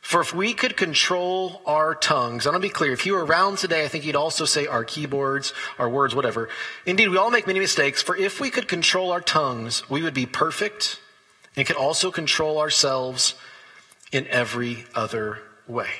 For 0.00 0.22
if 0.22 0.34
we 0.34 0.54
could 0.54 0.78
control 0.78 1.60
our 1.66 1.94
tongues, 1.94 2.46
I 2.46 2.50
want 2.50 2.62
to 2.62 2.66
be 2.66 2.72
clear, 2.72 2.94
if 2.94 3.04
you 3.04 3.12
were 3.12 3.26
around 3.26 3.58
today, 3.58 3.84
I 3.84 3.88
think 3.88 4.06
you'd 4.06 4.16
also 4.16 4.46
say 4.46 4.66
our 4.66 4.82
keyboards, 4.82 5.52
our 5.78 5.90
words, 5.90 6.14
whatever. 6.14 6.48
Indeed, 6.86 7.10
we 7.10 7.18
all 7.18 7.30
make 7.30 7.46
many 7.46 7.60
mistakes. 7.60 8.00
For 8.00 8.16
if 8.16 8.40
we 8.40 8.48
could 8.48 8.68
control 8.68 9.12
our 9.12 9.20
tongues, 9.20 9.86
we 9.90 10.00
would 10.00 10.14
be 10.14 10.24
perfect 10.24 10.98
and 11.54 11.66
could 11.66 11.76
also 11.76 12.10
control 12.10 12.60
ourselves 12.60 13.34
in 14.10 14.26
every 14.28 14.86
other 14.94 15.40
way. 15.68 15.90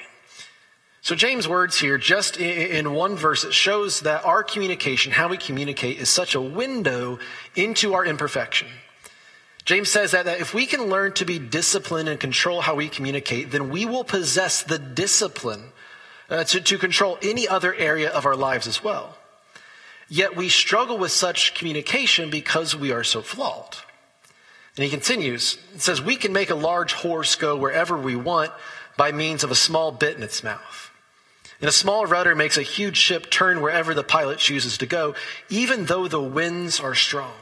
So, 1.07 1.15
James' 1.15 1.47
words 1.47 1.79
here, 1.79 1.99
just 1.99 2.37
in 2.37 2.93
one 2.93 3.15
verse, 3.15 3.45
it 3.45 3.55
shows 3.55 4.01
that 4.01 4.25
our 4.25 4.43
communication, 4.43 5.13
how 5.13 5.29
we 5.29 5.37
communicate, 5.37 5.99
is 5.99 6.11
such 6.11 6.35
a 6.35 6.41
window 6.41 7.21
into 7.55 7.95
our 7.95 8.05
imperfection. 8.05 8.67
James 9.65 9.89
says 9.89 10.11
that, 10.11 10.25
that 10.25 10.41
if 10.41 10.53
we 10.53 10.67
can 10.67 10.87
learn 10.87 11.13
to 11.13 11.25
be 11.25 11.39
disciplined 11.39 12.09
and 12.09 12.19
control 12.19 12.61
how 12.61 12.75
we 12.75 12.89
communicate, 12.89 13.53
then 13.53 13.71
we 13.71 13.87
will 13.87 14.03
possess 14.03 14.65
the 14.65 14.81
discipline 14.81 15.67
uh, 16.29 16.43
to, 16.43 16.61
to 16.61 16.77
control 16.77 17.19
any 17.23 17.47
other 17.47 17.73
area 17.73 18.11
of 18.11 18.27
our 18.27 18.35
lives 18.35 18.67
as 18.67 18.83
well. 18.83 19.17
Yet 20.09 20.35
we 20.35 20.49
struggle 20.49 20.99
with 20.99 21.13
such 21.13 21.55
communication 21.55 22.31
because 22.31 22.75
we 22.75 22.91
are 22.91 23.05
so 23.05 23.23
flawed. 23.23 23.77
And 24.77 24.83
he 24.83 24.91
continues, 24.91 25.57
it 25.73 25.83
says, 25.83 26.03
We 26.03 26.17
can 26.17 26.33
make 26.33 26.51
a 26.51 26.57
large 26.57 26.95
horse 26.95 27.37
go 27.37 27.57
wherever 27.57 27.97
we 27.97 28.17
want 28.17 28.51
by 28.97 29.13
means 29.13 29.45
of 29.45 29.53
a 29.53 29.55
small 29.55 29.93
bit 29.93 30.17
in 30.17 30.25
its 30.25 30.43
mouth. 30.43 30.86
And 31.61 31.69
a 31.69 31.73
small 31.73 32.07
rudder 32.07 32.35
makes 32.35 32.59
a 32.59 32.63
huge 32.63 32.97
ship 32.97 33.31
turn 33.31 33.63
wherever 33.63 33.95
the 33.95 34.03
pilot 34.03 34.39
chooses 34.39 34.79
to 34.79 34.87
go, 34.87 35.15
even 35.49 35.87
though 35.87 36.07
the 36.07 36.21
winds 36.21 36.81
are 36.81 36.95
strong. 36.95 37.33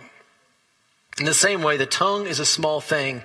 In 1.18 1.26
the 1.26 1.34
same 1.34 1.62
way, 1.62 1.76
the 1.76 1.86
tongue 1.86 2.26
is 2.26 2.38
a 2.38 2.46
small 2.46 2.80
thing 2.80 3.22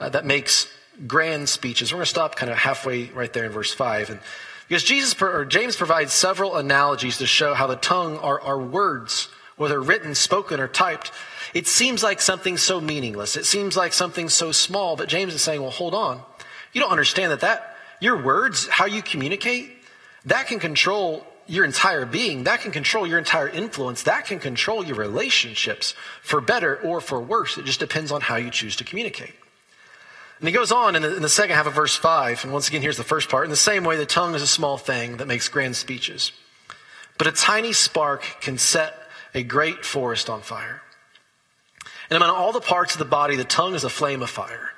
uh, 0.00 0.08
that 0.10 0.24
makes 0.24 0.66
grand 1.06 1.48
speeches. 1.48 1.92
We're 1.92 1.98
going 1.98 2.04
to 2.04 2.10
stop 2.10 2.36
kind 2.36 2.50
of 2.50 2.58
halfway 2.58 3.06
right 3.10 3.32
there 3.32 3.44
in 3.44 3.52
verse 3.52 3.72
5. 3.72 4.10
And 4.10 4.20
because 4.68 4.82
Jesus 4.82 5.20
or 5.22 5.44
James 5.44 5.76
provides 5.76 6.12
several 6.12 6.56
analogies 6.56 7.18
to 7.18 7.26
show 7.26 7.54
how 7.54 7.66
the 7.66 7.76
tongue 7.76 8.18
are, 8.18 8.40
are 8.40 8.58
words, 8.58 9.28
whether 9.56 9.80
written, 9.80 10.14
spoken, 10.14 10.60
or 10.60 10.68
typed. 10.68 11.10
It 11.54 11.66
seems 11.66 12.02
like 12.02 12.20
something 12.20 12.58
so 12.58 12.80
meaningless. 12.80 13.36
It 13.36 13.46
seems 13.46 13.76
like 13.76 13.92
something 13.92 14.28
so 14.28 14.52
small, 14.52 14.94
but 14.94 15.08
James 15.08 15.34
is 15.34 15.42
saying, 15.42 15.62
well, 15.62 15.70
hold 15.70 15.94
on. 15.94 16.20
You 16.72 16.80
don't 16.80 16.90
understand 16.90 17.32
that 17.32 17.40
that, 17.40 17.76
your 18.00 18.22
words, 18.22 18.68
how 18.68 18.84
you 18.84 19.02
communicate, 19.02 19.70
that 20.28 20.46
can 20.46 20.58
control 20.58 21.26
your 21.46 21.64
entire 21.64 22.04
being. 22.04 22.44
That 22.44 22.60
can 22.60 22.70
control 22.70 23.06
your 23.06 23.18
entire 23.18 23.48
influence. 23.48 24.02
That 24.04 24.26
can 24.26 24.38
control 24.38 24.84
your 24.84 24.96
relationships 24.96 25.94
for 26.22 26.40
better 26.40 26.76
or 26.76 27.00
for 27.00 27.20
worse. 27.20 27.56
It 27.56 27.64
just 27.64 27.80
depends 27.80 28.12
on 28.12 28.20
how 28.20 28.36
you 28.36 28.50
choose 28.50 28.76
to 28.76 28.84
communicate. 28.84 29.34
And 30.38 30.46
he 30.46 30.54
goes 30.54 30.70
on 30.70 30.94
in 30.94 31.02
the, 31.02 31.16
in 31.16 31.22
the, 31.22 31.28
second 31.28 31.56
half 31.56 31.66
of 31.66 31.74
verse 31.74 31.96
5, 31.96 32.44
and 32.44 32.52
once 32.52 32.68
again, 32.68 32.80
here's 32.80 32.96
the 32.96 33.02
first 33.02 33.28
part. 33.28 33.44
In 33.44 33.50
the 33.50 33.56
same 33.56 33.82
way, 33.82 33.96
the 33.96 34.06
tongue 34.06 34.36
is 34.36 34.42
a 34.42 34.46
small 34.46 34.76
thing 34.76 35.16
that 35.16 35.26
makes 35.26 35.48
grand 35.48 35.74
speeches, 35.74 36.30
but 37.16 37.26
a 37.26 37.32
tiny 37.32 37.72
spark 37.72 38.22
can 38.40 38.56
set 38.56 38.94
a 39.34 39.42
great 39.42 39.84
forest 39.84 40.30
on 40.30 40.42
fire. 40.42 40.80
And 42.08 42.16
among 42.16 42.30
all 42.30 42.52
the 42.52 42.60
parts 42.60 42.94
of 42.94 43.00
the 43.00 43.04
body, 43.04 43.34
the 43.34 43.44
tongue 43.44 43.74
is 43.74 43.82
a 43.82 43.90
flame 43.90 44.22
of 44.22 44.30
fire. 44.30 44.70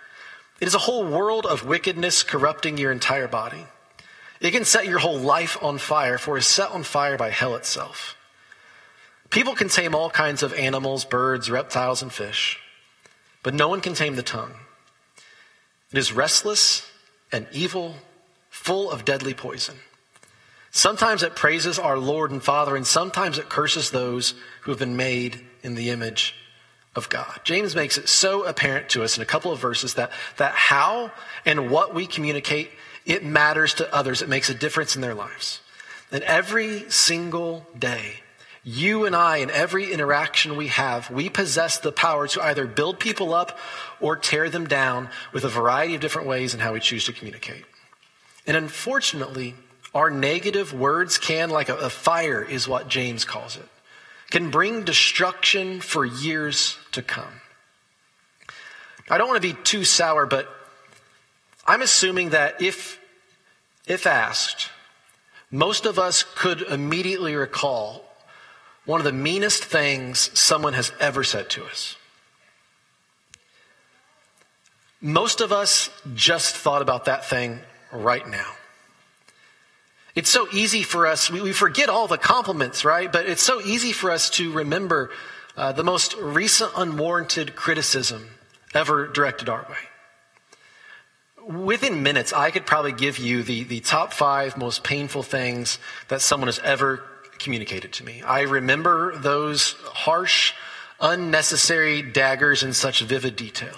It 0.61 0.67
is 0.67 0.75
a 0.75 0.79
whole 0.79 1.05
world 1.05 1.45
of 1.45 1.67
wickedness 1.67 2.23
corrupting 2.23 2.79
your 2.79 2.91
entire 2.91 3.29
body. 3.29 3.67
It 4.41 4.53
can 4.53 4.65
set 4.65 4.87
your 4.87 4.99
whole 4.99 5.19
life 5.19 5.63
on 5.63 5.79
fire, 5.79 6.17
for 6.17 6.37
it 6.37 6.41
is 6.41 6.47
set 6.47 6.71
on 6.71 6.83
fire 6.83 7.17
by 7.17 7.31
hell 7.31 7.57
itself. 7.57 8.17
People 9.29 9.55
can 9.55 9.69
tame 9.69 9.95
all 9.95 10.11
kinds 10.11 10.43
of 10.43 10.55
animals, 10.55 11.05
birds, 11.05 11.51
reptiles, 11.51 12.03
and 12.03 12.13
fish, 12.13 12.59
but 13.43 13.55
no 13.55 13.69
one 13.69 13.81
can 13.81 13.95
tame 13.95 14.17
the 14.17 14.23
tongue. 14.23 14.55
It 15.93 15.99
is 15.99 16.13
restless 16.13 16.87
and 17.31 17.47
evil, 17.53 17.95
full 18.49 18.91
of 18.91 19.05
deadly 19.05 19.35
poison. 19.35 19.77
Sometimes 20.73 21.23
it 21.23 21.37
praises 21.37 21.79
our 21.79 21.99
Lord 21.99 22.31
and 22.31 22.43
Father, 22.43 22.77
and 22.77 22.87
sometimes 22.87 23.39
it 23.39 23.49
curses 23.49 23.91
those 23.91 24.35
who 24.63 24.71
have 24.71 24.79
been 24.79 24.97
made 24.97 25.45
in 25.63 25.75
the 25.75 25.91
image 25.91 26.35
of 26.97 27.09
God. 27.09 27.41
James 27.45 27.75
makes 27.77 27.99
it 27.99 28.09
so 28.09 28.45
apparent 28.45 28.89
to 28.91 29.03
us 29.03 29.17
in 29.17 29.23
a 29.23 29.27
couple 29.27 29.53
of 29.53 29.61
verses 29.61 29.95
that, 29.95 30.11
that 30.39 30.53
how 30.53 31.13
and 31.45 31.71
what 31.71 31.95
we 31.95 32.07
communicate 32.07 32.71
it 33.05 33.25
matters 33.25 33.75
to 33.75 33.95
others. 33.95 34.23
It 34.23 34.29
makes 34.29 34.51
a 34.51 34.55
difference 34.55 34.95
in 34.95 35.03
their 35.03 35.15
lives. 35.15 35.61
And 36.13 36.23
every 36.25 36.91
single 36.91 37.67
day, 37.79 38.15
you 38.63 39.07
and 39.07 39.17
I, 39.17 39.39
in 39.39 39.51
every 39.51 39.93
interaction 39.93 40.57
we 40.57 40.67
have, 40.69 41.11
we 41.11 41.29
possess 41.31 41.79
the 41.79 41.93
power 41.93 42.29
to 42.29 42.43
either 42.43 42.67
build 42.67 42.99
people 42.99 43.33
up 43.33 43.59
or 44.01 44.17
tear 44.17 44.51
them 44.51 44.67
down 44.67 45.09
with 45.33 45.45
a 45.45 45.49
variety 45.49 45.95
of 45.95 46.01
different 46.01 46.29
ways 46.29 46.53
in 46.53 46.61
how 46.61 46.73
we 46.73 46.81
choose 46.81 47.07
to 47.07 47.13
communicate. 47.13 47.65
And 48.47 48.57
unfortunately, 48.57 49.55
our 49.95 50.11
negative 50.11 50.75
words 50.75 51.17
can, 51.17 51.51
like 51.51 51.69
a, 51.69 51.77
a 51.77 51.91
fire, 51.91 52.43
is 52.43 52.69
what 52.69 52.89
James 52.89 53.25
calls 53.25 53.57
it, 53.57 53.69
can 54.31 54.51
bring 54.51 54.85
destruction 54.85 55.81
for 55.81 56.05
years 56.05 56.77
to 56.93 57.03
come. 57.03 57.41
I 59.09 59.19
don't 59.19 59.29
want 59.29 59.43
to 59.43 59.55
be 59.55 59.61
too 59.63 59.85
sour, 59.85 60.27
but 60.27 60.49
I'm 61.67 61.83
assuming 61.83 62.31
that 62.31 62.61
if, 62.63 62.99
if 63.87 64.07
asked, 64.07 64.71
most 65.51 65.87
of 65.87 65.99
us 65.99 66.23
could 66.23 66.63
immediately 66.63 67.35
recall 67.35 68.05
one 68.85 69.01
of 69.01 69.05
the 69.05 69.13
meanest 69.13 69.65
things 69.65 70.37
someone 70.39 70.73
has 70.73 70.93
ever 71.01 71.23
said 71.23 71.51
to 71.51 71.65
us. 71.65 71.97
Most 75.01 75.41
of 75.41 75.53
us 75.53 75.91
just 76.15 76.55
thought 76.55 76.83
about 76.83 77.07
that 77.07 77.25
thing 77.25 77.61
right 77.93 78.27
now. 78.27 78.53
It's 80.15 80.29
so 80.29 80.49
easy 80.53 80.83
for 80.83 81.07
us, 81.07 81.31
we, 81.31 81.41
we 81.41 81.53
forget 81.53 81.89
all 81.89 82.07
the 82.07 82.19
compliments, 82.19 82.85
right? 82.85 83.11
But 83.11 83.27
it's 83.27 83.43
so 83.43 83.61
easy 83.61 83.93
for 83.93 84.11
us 84.11 84.29
to 84.31 84.53
remember 84.53 85.11
uh, 85.57 85.73
the 85.73 85.85
most 85.85 86.17
recent 86.17 86.73
unwarranted 86.77 87.55
criticism 87.55 88.29
ever 88.75 89.07
directed 89.07 89.49
our 89.49 89.67
way 89.69 89.90
within 91.47 92.03
minutes, 92.03 92.33
I 92.33 92.51
could 92.51 92.67
probably 92.67 92.93
give 92.93 93.19
you 93.19 93.43
the, 93.43 93.65
the 93.65 93.81
top 93.81 94.13
five 94.13 94.57
most 94.57 94.85
painful 94.85 95.23
things 95.23 95.79
that 96.09 96.21
someone 96.21 96.49
has 96.49 96.59
ever 96.61 97.03
communicated 97.39 97.93
to 97.95 98.05
me. 98.05 98.23
I 98.23 98.43
remember 98.43 99.17
those 99.17 99.73
harsh, 99.85 100.53
unnecessary 101.01 102.03
daggers 102.03 102.63
in 102.63 102.73
such 102.73 103.01
vivid 103.01 103.37
detail. 103.37 103.75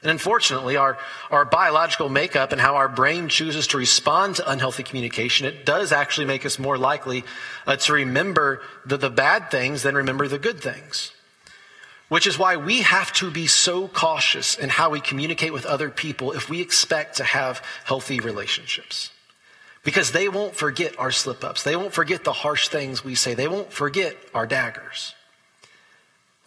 And 0.00 0.12
unfortunately, 0.12 0.76
our, 0.76 0.96
our 1.30 1.44
biological 1.44 2.08
makeup 2.08 2.52
and 2.52 2.60
how 2.60 2.76
our 2.76 2.88
brain 2.88 3.28
chooses 3.28 3.66
to 3.68 3.78
respond 3.78 4.36
to 4.36 4.48
unhealthy 4.48 4.84
communication, 4.84 5.46
it 5.46 5.66
does 5.66 5.90
actually 5.90 6.26
make 6.26 6.46
us 6.46 6.58
more 6.58 6.78
likely 6.78 7.24
uh, 7.66 7.76
to 7.76 7.92
remember 7.92 8.62
the, 8.86 8.96
the 8.96 9.10
bad 9.10 9.50
things 9.50 9.82
than 9.82 9.96
remember 9.96 10.28
the 10.28 10.38
good 10.38 10.60
things. 10.60 11.12
Which 12.08 12.26
is 12.26 12.38
why 12.38 12.56
we 12.56 12.80
have 12.80 13.12
to 13.14 13.30
be 13.30 13.46
so 13.46 13.86
cautious 13.86 14.56
in 14.56 14.70
how 14.70 14.90
we 14.90 15.00
communicate 15.00 15.52
with 15.52 15.66
other 15.66 15.90
people 15.90 16.32
if 16.32 16.48
we 16.48 16.60
expect 16.62 17.16
to 17.18 17.24
have 17.24 17.62
healthy 17.84 18.20
relationships. 18.20 19.10
Because 19.84 20.12
they 20.12 20.28
won't 20.28 20.56
forget 20.56 20.98
our 20.98 21.10
slip 21.10 21.44
ups. 21.44 21.62
They 21.62 21.76
won't 21.76 21.92
forget 21.92 22.24
the 22.24 22.32
harsh 22.32 22.68
things 22.68 23.04
we 23.04 23.14
say. 23.14 23.34
They 23.34 23.48
won't 23.48 23.72
forget 23.72 24.16
our 24.34 24.46
daggers. 24.46 25.14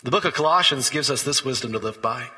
The 0.03 0.11
book 0.11 0.25
of 0.25 0.33
Colossians 0.33 0.89
gives 0.89 1.11
us 1.11 1.23
this 1.23 1.45
wisdom 1.45 1.73
to 1.73 1.79
live 1.79 2.01
by. 2.01 2.23
It 2.23 2.29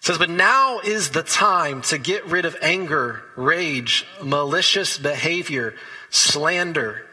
says, 0.00 0.16
But 0.16 0.30
now 0.30 0.80
is 0.80 1.10
the 1.10 1.22
time 1.22 1.82
to 1.82 1.98
get 1.98 2.24
rid 2.26 2.46
of 2.46 2.56
anger, 2.62 3.22
rage, 3.36 4.06
malicious 4.22 4.96
behavior, 4.96 5.74
slander, 6.08 7.06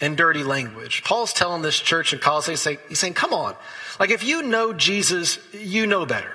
and 0.00 0.16
dirty 0.16 0.44
language. 0.44 1.02
Paul's 1.04 1.32
telling 1.32 1.62
this 1.62 1.78
church 1.78 2.12
in 2.12 2.18
Colossae, 2.18 2.76
he's 2.88 2.98
saying, 2.98 3.14
Come 3.14 3.32
on. 3.32 3.54
Like, 3.98 4.10
if 4.10 4.22
you 4.22 4.42
know 4.42 4.72
Jesus, 4.72 5.38
you 5.52 5.86
know 5.86 6.06
better. 6.06 6.32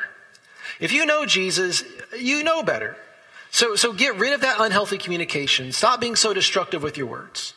If 0.80 0.92
you 0.92 1.06
know 1.06 1.26
Jesus, 1.26 1.84
you 2.18 2.44
know 2.44 2.64
better. 2.64 2.98
So, 3.52 3.76
so 3.76 3.94
get 3.94 4.18
rid 4.18 4.34
of 4.34 4.42
that 4.42 4.58
unhealthy 4.60 4.98
communication. 4.98 5.72
Stop 5.72 6.02
being 6.02 6.16
so 6.16 6.34
destructive 6.34 6.82
with 6.84 6.98
your 6.98 7.08
words. 7.08 7.54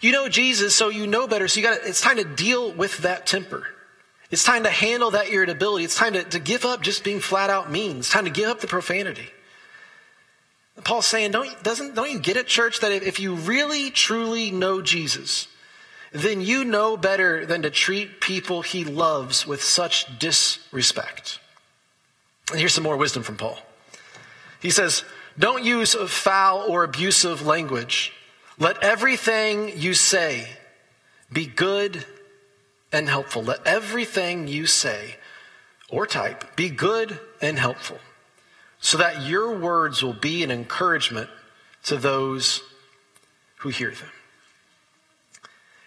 You 0.00 0.12
know 0.12 0.28
Jesus, 0.28 0.74
so 0.74 0.88
you 0.88 1.06
know 1.06 1.26
better. 1.26 1.46
So 1.46 1.60
you 1.60 1.66
got 1.66 1.80
it's 1.84 2.00
time 2.00 2.16
to 2.16 2.24
deal 2.24 2.72
with 2.72 2.98
that 2.98 3.26
temper. 3.26 3.66
It's 4.30 4.44
time 4.44 4.64
to 4.64 4.70
handle 4.70 5.10
that 5.10 5.28
irritability. 5.28 5.84
It's 5.84 5.94
time 5.94 6.14
to, 6.14 6.24
to 6.24 6.38
give 6.38 6.64
up 6.64 6.82
just 6.82 7.04
being 7.04 7.20
flat 7.20 7.50
out 7.50 7.70
mean. 7.70 7.98
It's 7.98 8.10
time 8.10 8.24
to 8.24 8.30
give 8.30 8.48
up 8.48 8.60
the 8.60 8.66
profanity. 8.66 9.28
Paul's 10.84 11.06
saying, 11.06 11.32
don't, 11.32 11.62
doesn't, 11.62 11.94
don't 11.94 12.10
you 12.10 12.18
get 12.18 12.36
it, 12.36 12.46
church, 12.46 12.80
that 12.80 12.92
if 12.92 13.20
you 13.20 13.34
really, 13.34 13.90
truly 13.90 14.50
know 14.50 14.80
Jesus, 14.80 15.46
then 16.12 16.40
you 16.40 16.64
know 16.64 16.96
better 16.96 17.44
than 17.44 17.62
to 17.62 17.70
treat 17.70 18.20
people 18.20 18.62
he 18.62 18.84
loves 18.84 19.46
with 19.46 19.62
such 19.62 20.18
disrespect. 20.18 21.38
And 22.50 22.58
here's 22.58 22.74
some 22.74 22.84
more 22.84 22.96
wisdom 22.96 23.22
from 23.22 23.36
Paul. 23.36 23.58
He 24.60 24.70
says, 24.70 25.04
Don't 25.38 25.64
use 25.64 25.94
foul 25.94 26.66
or 26.68 26.84
abusive 26.84 27.46
language. 27.46 28.12
Let 28.58 28.82
everything 28.82 29.78
you 29.78 29.94
say 29.94 30.48
be 31.30 31.46
good 31.46 32.04
and 32.92 33.08
helpful. 33.08 33.42
Let 33.42 33.66
everything 33.66 34.48
you 34.48 34.66
say 34.66 35.16
or 35.90 36.06
type 36.06 36.56
be 36.56 36.70
good 36.70 37.18
and 37.40 37.58
helpful 37.58 37.98
so 38.82 38.98
that 38.98 39.22
your 39.22 39.56
words 39.56 40.02
will 40.02 40.12
be 40.12 40.42
an 40.42 40.50
encouragement 40.50 41.30
to 41.84 41.96
those 41.96 42.62
who 43.58 43.68
hear 43.70 43.92
them. 43.92 44.10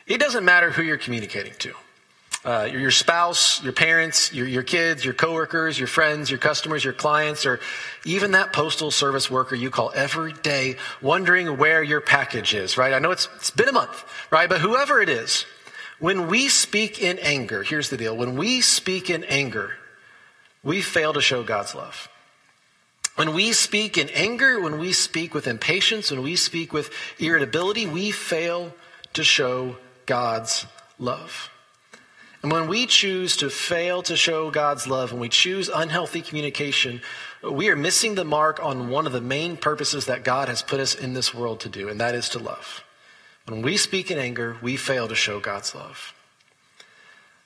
It 0.08 0.20
doesn't 0.20 0.46
matter 0.46 0.72
who 0.72 0.82
you're 0.82 0.98
communicating 0.98 1.54
to. 1.60 1.74
Uh, 2.46 2.70
your 2.72 2.92
spouse, 2.92 3.62
your 3.64 3.74
parents, 3.74 4.32
your, 4.32 4.48
your 4.48 4.64
kids, 4.64 5.04
your 5.04 5.14
coworkers, 5.14 5.78
your 5.78 5.88
friends, 5.88 6.30
your 6.30 6.40
customers, 6.40 6.84
your 6.84 6.94
clients, 6.94 7.46
or 7.46 7.60
even 8.06 8.32
that 8.32 8.54
postal 8.54 8.92
service 8.92 9.30
worker 9.30 9.56
you 9.56 9.70
call 9.70 9.92
every 9.94 10.32
day 10.32 10.78
wondering 11.02 11.58
where 11.58 11.84
your 11.84 12.00
package 12.00 12.54
is, 12.54 12.78
right? 12.78 12.94
I 12.94 13.00
know 13.00 13.12
it's, 13.12 13.28
it's 13.36 13.52
been 13.52 13.68
a 13.68 13.74
month, 13.74 14.06
right? 14.32 14.48
But 14.48 14.62
whoever 14.62 15.02
it 15.02 15.10
is, 15.10 15.46
when 16.00 16.28
we 16.28 16.48
speak 16.48 17.02
in 17.02 17.20
anger, 17.20 17.62
here's 17.62 17.90
the 17.90 17.98
deal. 17.98 18.16
When 18.16 18.38
we 18.38 18.62
speak 18.62 19.10
in 19.10 19.24
anger, 19.26 19.72
we 20.64 20.82
fail 20.82 21.14
to 21.14 21.22
show 21.22 21.44
God's 21.44 21.76
love. 21.76 22.08
When 23.16 23.34
we 23.34 23.54
speak 23.54 23.98
in 23.98 24.10
anger, 24.10 24.60
when 24.60 24.78
we 24.78 24.92
speak 24.92 25.34
with 25.34 25.48
impatience, 25.48 26.12
when 26.12 26.22
we 26.22 26.36
speak 26.36 26.74
with 26.74 26.92
irritability, 27.18 27.88
we 27.88 28.12
fail 28.12 28.74
to 29.14 29.24
show 29.24 29.78
God's 30.06 30.66
love. 31.00 31.50
And 32.44 32.52
when 32.52 32.68
we 32.68 32.86
choose 32.86 33.38
to 33.38 33.50
fail 33.50 34.04
to 34.04 34.16
show 34.16 34.52
God's 34.52 34.86
love, 34.86 35.12
when 35.12 35.22
we 35.22 35.30
choose 35.30 35.68
unhealthy 35.68 36.22
communication, 36.22 37.02
we 37.42 37.70
are 37.70 37.76
missing 37.76 38.16
the 38.16 38.26
mark 38.26 38.62
on 38.62 38.90
one 38.90 39.08
of 39.08 39.14
the 39.14 39.22
main 39.22 39.58
purposes 39.58 40.06
that 40.06 40.24
God 40.24 40.48
has 40.48 40.62
put 40.62 40.80
us 40.80 40.94
in 40.94 41.14
this 41.14 41.34
world 41.34 41.62
to 41.62 41.70
do, 41.70 41.90
and 41.90 42.00
that 42.00 42.14
is 42.14 42.30
to 42.30 42.40
love. 42.40 42.84
When 43.48 43.62
we 43.62 43.78
speak 43.78 44.12
in 44.12 44.20
anger, 44.20 44.58
we 44.62 44.76
fail 44.76 45.08
to 45.08 45.16
show 45.16 45.40
God's 45.40 45.74
love. 45.74 46.14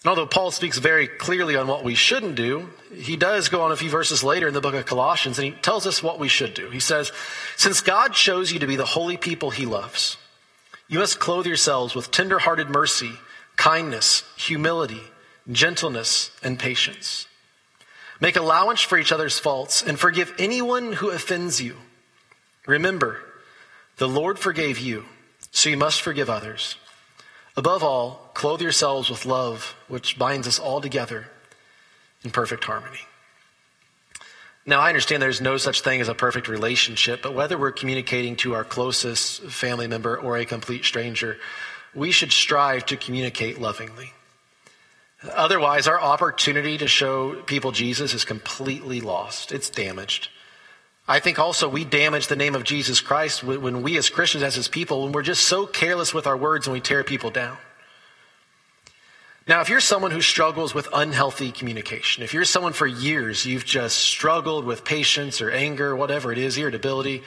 And 0.03 0.09
although 0.09 0.25
Paul 0.25 0.51
speaks 0.51 0.77
very 0.77 1.07
clearly 1.07 1.57
on 1.57 1.67
what 1.67 1.83
we 1.83 1.93
shouldn't 1.93 2.35
do, 2.35 2.69
he 2.93 3.17
does 3.17 3.49
go 3.49 3.61
on 3.63 3.71
a 3.71 3.75
few 3.75 3.89
verses 3.89 4.23
later 4.23 4.47
in 4.47 4.53
the 4.53 4.61
book 4.61 4.75
of 4.75 4.85
Colossians 4.85 5.37
and 5.37 5.45
he 5.45 5.51
tells 5.51 5.85
us 5.85 6.01
what 6.01 6.19
we 6.19 6.29
should 6.29 6.53
do. 6.53 6.69
He 6.69 6.79
says, 6.79 7.11
Since 7.57 7.81
God 7.81 8.13
chose 8.13 8.51
you 8.51 8.59
to 8.59 8.67
be 8.67 8.77
the 8.77 8.85
holy 8.85 9.17
people 9.17 9.49
he 9.49 9.65
loves, 9.65 10.15
you 10.87 10.99
must 10.99 11.19
clothe 11.19 11.45
yourselves 11.45 11.95
with 11.95 12.11
tender-hearted 12.11 12.69
mercy, 12.69 13.11
kindness, 13.57 14.23
humility, 14.37 15.01
gentleness, 15.51 16.31
and 16.41 16.57
patience. 16.57 17.27
Make 18.21 18.37
allowance 18.37 18.81
for 18.81 18.97
each 18.97 19.11
other's 19.11 19.37
faults 19.37 19.83
and 19.83 19.99
forgive 19.99 20.33
anyone 20.39 20.93
who 20.93 21.09
offends 21.09 21.61
you. 21.61 21.75
Remember, 22.65 23.19
the 23.97 24.07
Lord 24.07 24.39
forgave 24.39 24.79
you, 24.79 25.05
so 25.51 25.69
you 25.69 25.77
must 25.77 26.01
forgive 26.01 26.29
others. 26.29 26.75
Above 27.57 27.83
all, 27.83 28.28
clothe 28.39 28.61
yourselves 28.61 29.09
with 29.09 29.25
love, 29.25 29.75
which 29.89 30.17
binds 30.17 30.47
us 30.47 30.59
all 30.59 30.79
together 30.79 31.27
in 32.23 32.31
perfect 32.31 32.63
harmony. 32.63 33.01
Now, 34.65 34.79
I 34.79 34.87
understand 34.87 35.21
there's 35.21 35.41
no 35.41 35.57
such 35.57 35.81
thing 35.81 35.99
as 35.99 36.07
a 36.07 36.15
perfect 36.15 36.47
relationship, 36.47 37.21
but 37.21 37.33
whether 37.35 37.57
we're 37.57 37.73
communicating 37.73 38.37
to 38.37 38.53
our 38.53 38.63
closest 38.63 39.41
family 39.41 39.87
member 39.87 40.17
or 40.17 40.37
a 40.37 40.45
complete 40.45 40.85
stranger, 40.85 41.37
we 41.93 42.11
should 42.11 42.31
strive 42.31 42.85
to 42.85 42.95
communicate 42.95 43.59
lovingly. 43.59 44.13
Otherwise, 45.33 45.85
our 45.89 45.99
opportunity 45.99 46.77
to 46.77 46.87
show 46.87 47.41
people 47.41 47.73
Jesus 47.73 48.13
is 48.13 48.23
completely 48.23 49.01
lost. 49.01 49.51
It's 49.51 49.69
damaged. 49.69 50.29
I 51.09 51.19
think 51.19 51.39
also 51.39 51.67
we 51.67 51.83
damage 51.83 52.27
the 52.27 52.37
name 52.37 52.55
of 52.55 52.63
Jesus 52.63 53.01
Christ 53.01 53.43
when 53.43 53.81
we 53.81 53.97
as 53.97 54.09
Christians, 54.09 54.45
as 54.45 54.55
his 54.55 54.69
people, 54.69 55.03
when 55.03 55.11
we're 55.11 55.23
just 55.23 55.43
so 55.43 55.65
careless 55.65 56.13
with 56.13 56.25
our 56.25 56.37
words 56.37 56.67
and 56.67 56.73
we 56.73 56.79
tear 56.79 57.03
people 57.03 57.31
down. 57.31 57.57
Now, 59.49 59.61
if 59.61 59.69
you're 59.69 59.79
someone 59.79 60.11
who 60.11 60.21
struggles 60.21 60.75
with 60.75 60.87
unhealthy 60.93 61.51
communication, 61.51 62.21
if 62.21 62.35
you're 62.35 62.45
someone 62.45 62.71
for 62.71 62.85
years 62.85 63.47
you've 63.47 63.65
just 63.65 63.97
struggled 63.97 64.63
with 64.63 64.85
patience 64.85 65.41
or 65.41 65.49
anger, 65.49 65.95
whatever 65.95 66.31
it 66.31 66.37
is, 66.37 66.55
irritability, 66.55 67.23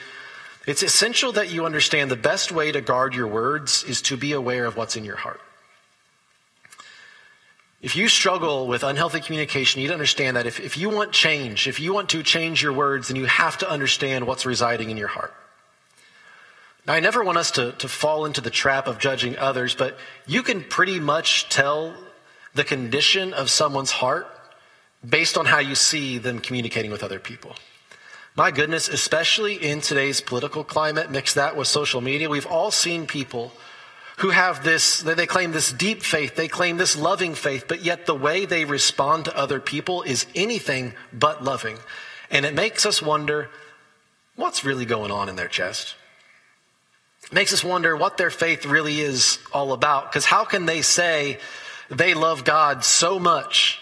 it's 0.65 0.83
essential 0.83 1.33
that 1.33 1.51
you 1.51 1.65
understand 1.65 2.09
the 2.09 2.15
best 2.15 2.49
way 2.49 2.71
to 2.71 2.79
guard 2.79 3.13
your 3.13 3.27
words 3.27 3.83
is 3.83 4.01
to 4.03 4.15
be 4.15 4.31
aware 4.31 4.63
of 4.63 4.77
what's 4.77 4.95
in 4.95 5.03
your 5.03 5.17
heart. 5.17 5.41
If 7.81 7.97
you 7.97 8.07
struggle 8.07 8.67
with 8.67 8.83
unhealthy 8.83 9.19
communication, 9.19 9.81
you 9.81 9.87
need 9.87 9.89
to 9.89 9.95
understand 9.95 10.37
that 10.37 10.45
if, 10.45 10.61
if 10.61 10.77
you 10.77 10.89
want 10.89 11.11
change, 11.11 11.67
if 11.67 11.81
you 11.81 11.93
want 11.93 12.07
to 12.11 12.23
change 12.23 12.63
your 12.63 12.71
words, 12.71 13.09
then 13.09 13.17
you 13.17 13.25
have 13.25 13.57
to 13.57 13.69
understand 13.69 14.25
what's 14.25 14.45
residing 14.45 14.89
in 14.89 14.95
your 14.95 15.09
heart. 15.09 15.33
Now, 16.87 16.93
I 16.93 17.01
never 17.01 17.21
want 17.21 17.37
us 17.37 17.51
to, 17.51 17.73
to 17.73 17.89
fall 17.89 18.23
into 18.23 18.39
the 18.39 18.49
trap 18.49 18.87
of 18.87 18.97
judging 18.97 19.37
others, 19.37 19.75
but 19.75 19.97
you 20.25 20.41
can 20.41 20.63
pretty 20.63 21.01
much 21.01 21.49
tell 21.49 21.93
the 22.53 22.63
condition 22.63 23.33
of 23.33 23.49
someone's 23.49 23.91
heart 23.91 24.27
based 25.07 25.37
on 25.37 25.45
how 25.45 25.59
you 25.59 25.75
see 25.75 26.17
them 26.17 26.39
communicating 26.39 26.91
with 26.91 27.03
other 27.03 27.19
people. 27.19 27.55
My 28.35 28.51
goodness, 28.51 28.89
especially 28.89 29.55
in 29.55 29.81
today's 29.81 30.21
political 30.21 30.63
climate, 30.63 31.11
mix 31.11 31.35
that 31.35 31.55
with 31.55 31.67
social 31.67 32.01
media, 32.01 32.29
we've 32.29 32.47
all 32.47 32.71
seen 32.71 33.05
people 33.05 33.51
who 34.17 34.29
have 34.29 34.63
this, 34.63 35.01
they 35.01 35.25
claim 35.25 35.51
this 35.51 35.71
deep 35.71 36.03
faith, 36.03 36.35
they 36.35 36.47
claim 36.47 36.77
this 36.77 36.95
loving 36.95 37.35
faith, 37.35 37.65
but 37.67 37.83
yet 37.83 38.05
the 38.05 38.15
way 38.15 38.45
they 38.45 38.65
respond 38.65 39.25
to 39.25 39.37
other 39.37 39.59
people 39.59 40.03
is 40.03 40.25
anything 40.35 40.93
but 41.11 41.43
loving. 41.43 41.77
And 42.31 42.45
it 42.45 42.53
makes 42.53 42.85
us 42.85 43.01
wonder 43.01 43.49
what's 44.35 44.63
really 44.63 44.85
going 44.85 45.11
on 45.11 45.29
in 45.29 45.35
their 45.35 45.47
chest. 45.47 45.95
It 47.25 47.33
makes 47.33 47.53
us 47.53 47.63
wonder 47.63 47.95
what 47.95 48.17
their 48.17 48.29
faith 48.29 48.65
really 48.65 48.99
is 48.99 49.39
all 49.51 49.73
about. 49.73 50.11
Because 50.11 50.25
how 50.25 50.43
can 50.43 50.65
they 50.65 50.81
say 50.81 51.39
they 51.89 52.13
love 52.13 52.43
God 52.43 52.83
so 52.83 53.19
much, 53.19 53.79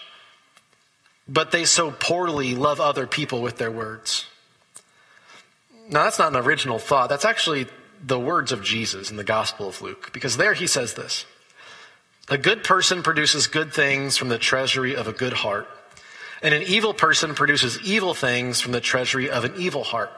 but 1.28 1.52
they 1.52 1.64
so 1.64 1.90
poorly 1.90 2.54
love 2.54 2.80
other 2.80 3.06
people 3.06 3.42
with 3.42 3.58
their 3.58 3.70
words? 3.70 4.26
Now, 5.88 6.04
that's 6.04 6.18
not 6.18 6.34
an 6.34 6.44
original 6.44 6.78
thought. 6.78 7.08
That's 7.08 7.24
actually 7.24 7.66
the 8.04 8.18
words 8.18 8.52
of 8.52 8.62
Jesus 8.62 9.10
in 9.10 9.16
the 9.16 9.24
Gospel 9.24 9.68
of 9.68 9.80
Luke, 9.82 10.10
because 10.12 10.36
there 10.36 10.54
he 10.54 10.66
says 10.66 10.94
this 10.94 11.24
A 12.28 12.38
good 12.38 12.64
person 12.64 13.02
produces 13.02 13.46
good 13.46 13.72
things 13.72 14.16
from 14.16 14.28
the 14.28 14.38
treasury 14.38 14.96
of 14.96 15.06
a 15.06 15.12
good 15.12 15.32
heart, 15.32 15.68
and 16.42 16.54
an 16.54 16.62
evil 16.62 16.94
person 16.94 17.34
produces 17.34 17.80
evil 17.82 18.14
things 18.14 18.60
from 18.60 18.72
the 18.72 18.80
treasury 18.80 19.30
of 19.30 19.44
an 19.44 19.54
evil 19.56 19.84
heart. 19.84 20.10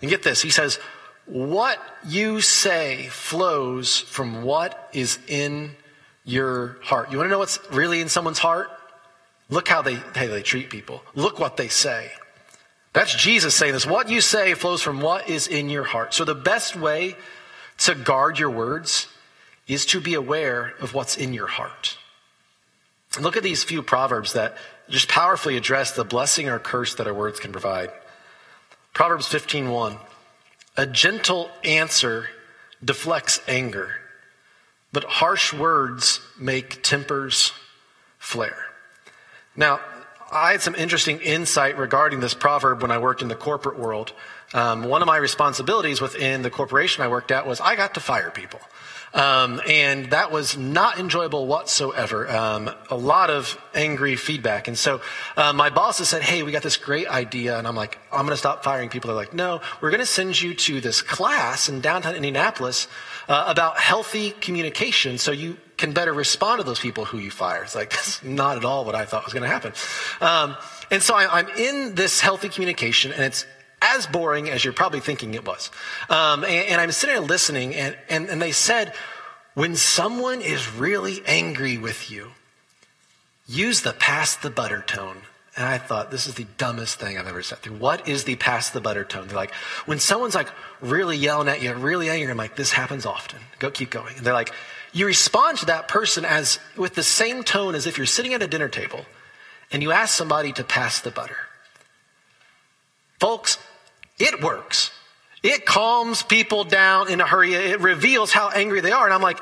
And 0.00 0.10
get 0.10 0.22
this, 0.22 0.42
he 0.42 0.50
says, 0.50 0.78
What 1.26 1.78
you 2.06 2.40
say 2.40 3.08
flows 3.10 3.98
from 3.98 4.42
what 4.42 4.90
is 4.92 5.18
in 5.28 5.76
your 6.24 6.76
heart. 6.82 7.10
You 7.10 7.18
want 7.18 7.28
to 7.28 7.30
know 7.30 7.38
what's 7.38 7.58
really 7.72 8.00
in 8.00 8.08
someone's 8.08 8.38
heart? 8.38 8.70
Look 9.48 9.68
how 9.68 9.82
they, 9.82 9.94
how 9.94 10.26
they 10.26 10.42
treat 10.42 10.70
people. 10.70 11.02
Look 11.14 11.38
what 11.38 11.56
they 11.56 11.68
say. 11.68 12.10
That's 12.92 13.14
Jesus 13.14 13.54
saying 13.54 13.72
this. 13.72 13.86
What 13.86 14.08
you 14.08 14.20
say 14.20 14.54
flows 14.54 14.82
from 14.82 15.00
what 15.00 15.28
is 15.28 15.46
in 15.46 15.70
your 15.70 15.84
heart. 15.84 16.14
So 16.14 16.24
the 16.24 16.34
best 16.34 16.76
way 16.76 17.16
to 17.78 17.94
guard 17.94 18.38
your 18.38 18.50
words 18.50 19.08
is 19.66 19.86
to 19.86 20.00
be 20.00 20.14
aware 20.14 20.74
of 20.80 20.94
what's 20.94 21.16
in 21.16 21.32
your 21.32 21.46
heart. 21.46 21.96
Look 23.20 23.36
at 23.36 23.42
these 23.42 23.64
few 23.64 23.82
proverbs 23.82 24.34
that 24.34 24.56
just 24.88 25.08
powerfully 25.08 25.56
address 25.56 25.92
the 25.92 26.04
blessing 26.04 26.48
or 26.48 26.58
curse 26.58 26.94
that 26.96 27.06
our 27.06 27.14
words 27.14 27.40
can 27.40 27.52
provide. 27.52 27.90
Proverbs 28.92 29.26
15:1. 29.26 29.98
A 30.76 30.86
gentle 30.86 31.50
answer 31.64 32.28
deflects 32.84 33.40
anger, 33.46 33.99
but 34.92 35.04
harsh 35.04 35.52
words 35.52 36.20
make 36.38 36.82
tempers 36.82 37.52
flare. 38.18 38.66
Now, 39.56 39.80
I 40.32 40.52
had 40.52 40.62
some 40.62 40.74
interesting 40.74 41.18
insight 41.20 41.76
regarding 41.76 42.20
this 42.20 42.34
proverb 42.34 42.82
when 42.82 42.90
I 42.90 42.98
worked 42.98 43.22
in 43.22 43.28
the 43.28 43.34
corporate 43.34 43.78
world. 43.78 44.12
Um, 44.54 44.84
one 44.84 45.02
of 45.02 45.06
my 45.06 45.16
responsibilities 45.16 46.00
within 46.00 46.42
the 46.42 46.50
corporation 46.50 47.02
I 47.02 47.08
worked 47.08 47.30
at 47.30 47.46
was 47.46 47.60
I 47.60 47.76
got 47.76 47.94
to 47.94 48.00
fire 48.00 48.30
people. 48.30 48.60
Um, 49.12 49.60
and 49.66 50.10
that 50.10 50.30
was 50.30 50.56
not 50.56 50.98
enjoyable 51.00 51.46
whatsoever. 51.46 52.30
Um, 52.30 52.70
a 52.90 52.96
lot 52.96 53.28
of 53.28 53.60
angry 53.74 54.14
feedback. 54.14 54.68
And 54.68 54.78
so 54.78 55.00
uh, 55.36 55.52
my 55.52 55.68
bosses 55.68 56.08
said, 56.08 56.22
Hey, 56.22 56.44
we 56.44 56.52
got 56.52 56.62
this 56.62 56.76
great 56.76 57.08
idea. 57.08 57.58
And 57.58 57.66
I'm 57.66 57.74
like, 57.74 57.98
I'm 58.12 58.20
going 58.20 58.30
to 58.30 58.36
stop 58.36 58.62
firing 58.62 58.88
people. 58.88 59.08
They're 59.08 59.16
like, 59.16 59.34
No, 59.34 59.60
we're 59.80 59.90
going 59.90 60.00
to 60.00 60.06
send 60.06 60.40
you 60.40 60.54
to 60.54 60.80
this 60.80 61.02
class 61.02 61.68
in 61.68 61.80
downtown 61.80 62.14
Indianapolis 62.14 62.86
uh, 63.30 63.44
about 63.46 63.78
healthy 63.78 64.32
communication 64.32 65.16
so 65.16 65.30
you 65.30 65.56
can 65.76 65.92
better 65.92 66.12
respond 66.12 66.58
to 66.58 66.64
those 66.64 66.80
people 66.80 67.04
who 67.04 67.16
you 67.16 67.30
fire. 67.30 67.62
It's 67.62 67.76
like, 67.76 67.90
that's 67.92 68.22
not 68.24 68.56
at 68.56 68.64
all 68.64 68.84
what 68.84 68.96
I 68.96 69.04
thought 69.04 69.24
was 69.24 69.32
going 69.32 69.44
to 69.44 69.48
happen. 69.48 69.72
Um, 70.20 70.56
and 70.90 71.00
so 71.00 71.14
I, 71.14 71.38
I'm 71.38 71.48
in 71.56 71.94
this 71.94 72.20
healthy 72.20 72.48
communication, 72.48 73.12
and 73.12 73.22
it's 73.22 73.46
as 73.80 74.06
boring 74.08 74.50
as 74.50 74.64
you're 74.64 74.74
probably 74.74 74.98
thinking 74.98 75.34
it 75.34 75.46
was. 75.46 75.70
Um, 76.10 76.44
and, 76.44 76.68
and, 76.68 76.80
I'm 76.80 76.90
sitting 76.90 77.14
there 77.14 77.24
listening, 77.24 77.74
and, 77.76 77.96
and, 78.08 78.28
and 78.28 78.42
they 78.42 78.52
said, 78.52 78.92
when 79.54 79.76
someone 79.76 80.40
is 80.40 80.74
really 80.74 81.22
angry 81.24 81.78
with 81.78 82.10
you, 82.10 82.32
use 83.46 83.82
the 83.82 83.92
pass 83.92 84.34
the 84.34 84.50
butter 84.50 84.82
tone. 84.86 85.22
And 85.56 85.66
I 85.66 85.78
thought, 85.78 86.10
this 86.10 86.26
is 86.26 86.34
the 86.34 86.46
dumbest 86.58 87.00
thing 87.00 87.18
I've 87.18 87.26
ever 87.26 87.42
said 87.42 87.58
through. 87.58 87.76
What 87.76 88.08
is 88.08 88.24
the 88.24 88.36
pass 88.36 88.70
the 88.70 88.80
butter 88.80 89.04
tone? 89.04 89.26
They're 89.26 89.36
like, 89.36 89.52
when 89.84 89.98
someone's 89.98 90.34
like 90.34 90.48
really 90.80 91.16
yelling 91.16 91.48
at 91.48 91.60
you, 91.60 91.74
really 91.74 92.08
angry, 92.08 92.30
I'm 92.30 92.36
like, 92.36 92.56
this 92.56 92.72
happens 92.72 93.04
often. 93.04 93.40
Go, 93.58 93.70
keep 93.70 93.90
going. 93.90 94.16
And 94.16 94.24
they're 94.24 94.32
like, 94.32 94.52
you 94.92 95.06
respond 95.06 95.58
to 95.58 95.66
that 95.66 95.88
person 95.88 96.24
as 96.24 96.58
with 96.76 96.94
the 96.94 97.02
same 97.02 97.42
tone 97.42 97.74
as 97.74 97.86
if 97.86 97.96
you're 97.96 98.06
sitting 98.06 98.32
at 98.32 98.42
a 98.42 98.46
dinner 98.46 98.68
table 98.68 99.04
and 99.72 99.82
you 99.82 99.92
ask 99.92 100.16
somebody 100.16 100.52
to 100.52 100.64
pass 100.64 101.00
the 101.00 101.10
butter. 101.10 101.36
Folks, 103.18 103.58
it 104.18 104.42
works. 104.42 104.90
It 105.42 105.64
calms 105.64 106.22
people 106.22 106.64
down 106.64 107.10
in 107.10 107.20
a 107.20 107.26
hurry. 107.26 107.54
It 107.54 107.80
reveals 107.80 108.30
how 108.30 108.50
angry 108.50 108.80
they 108.80 108.92
are. 108.92 109.04
And 109.04 109.14
I'm 109.14 109.22
like, 109.22 109.40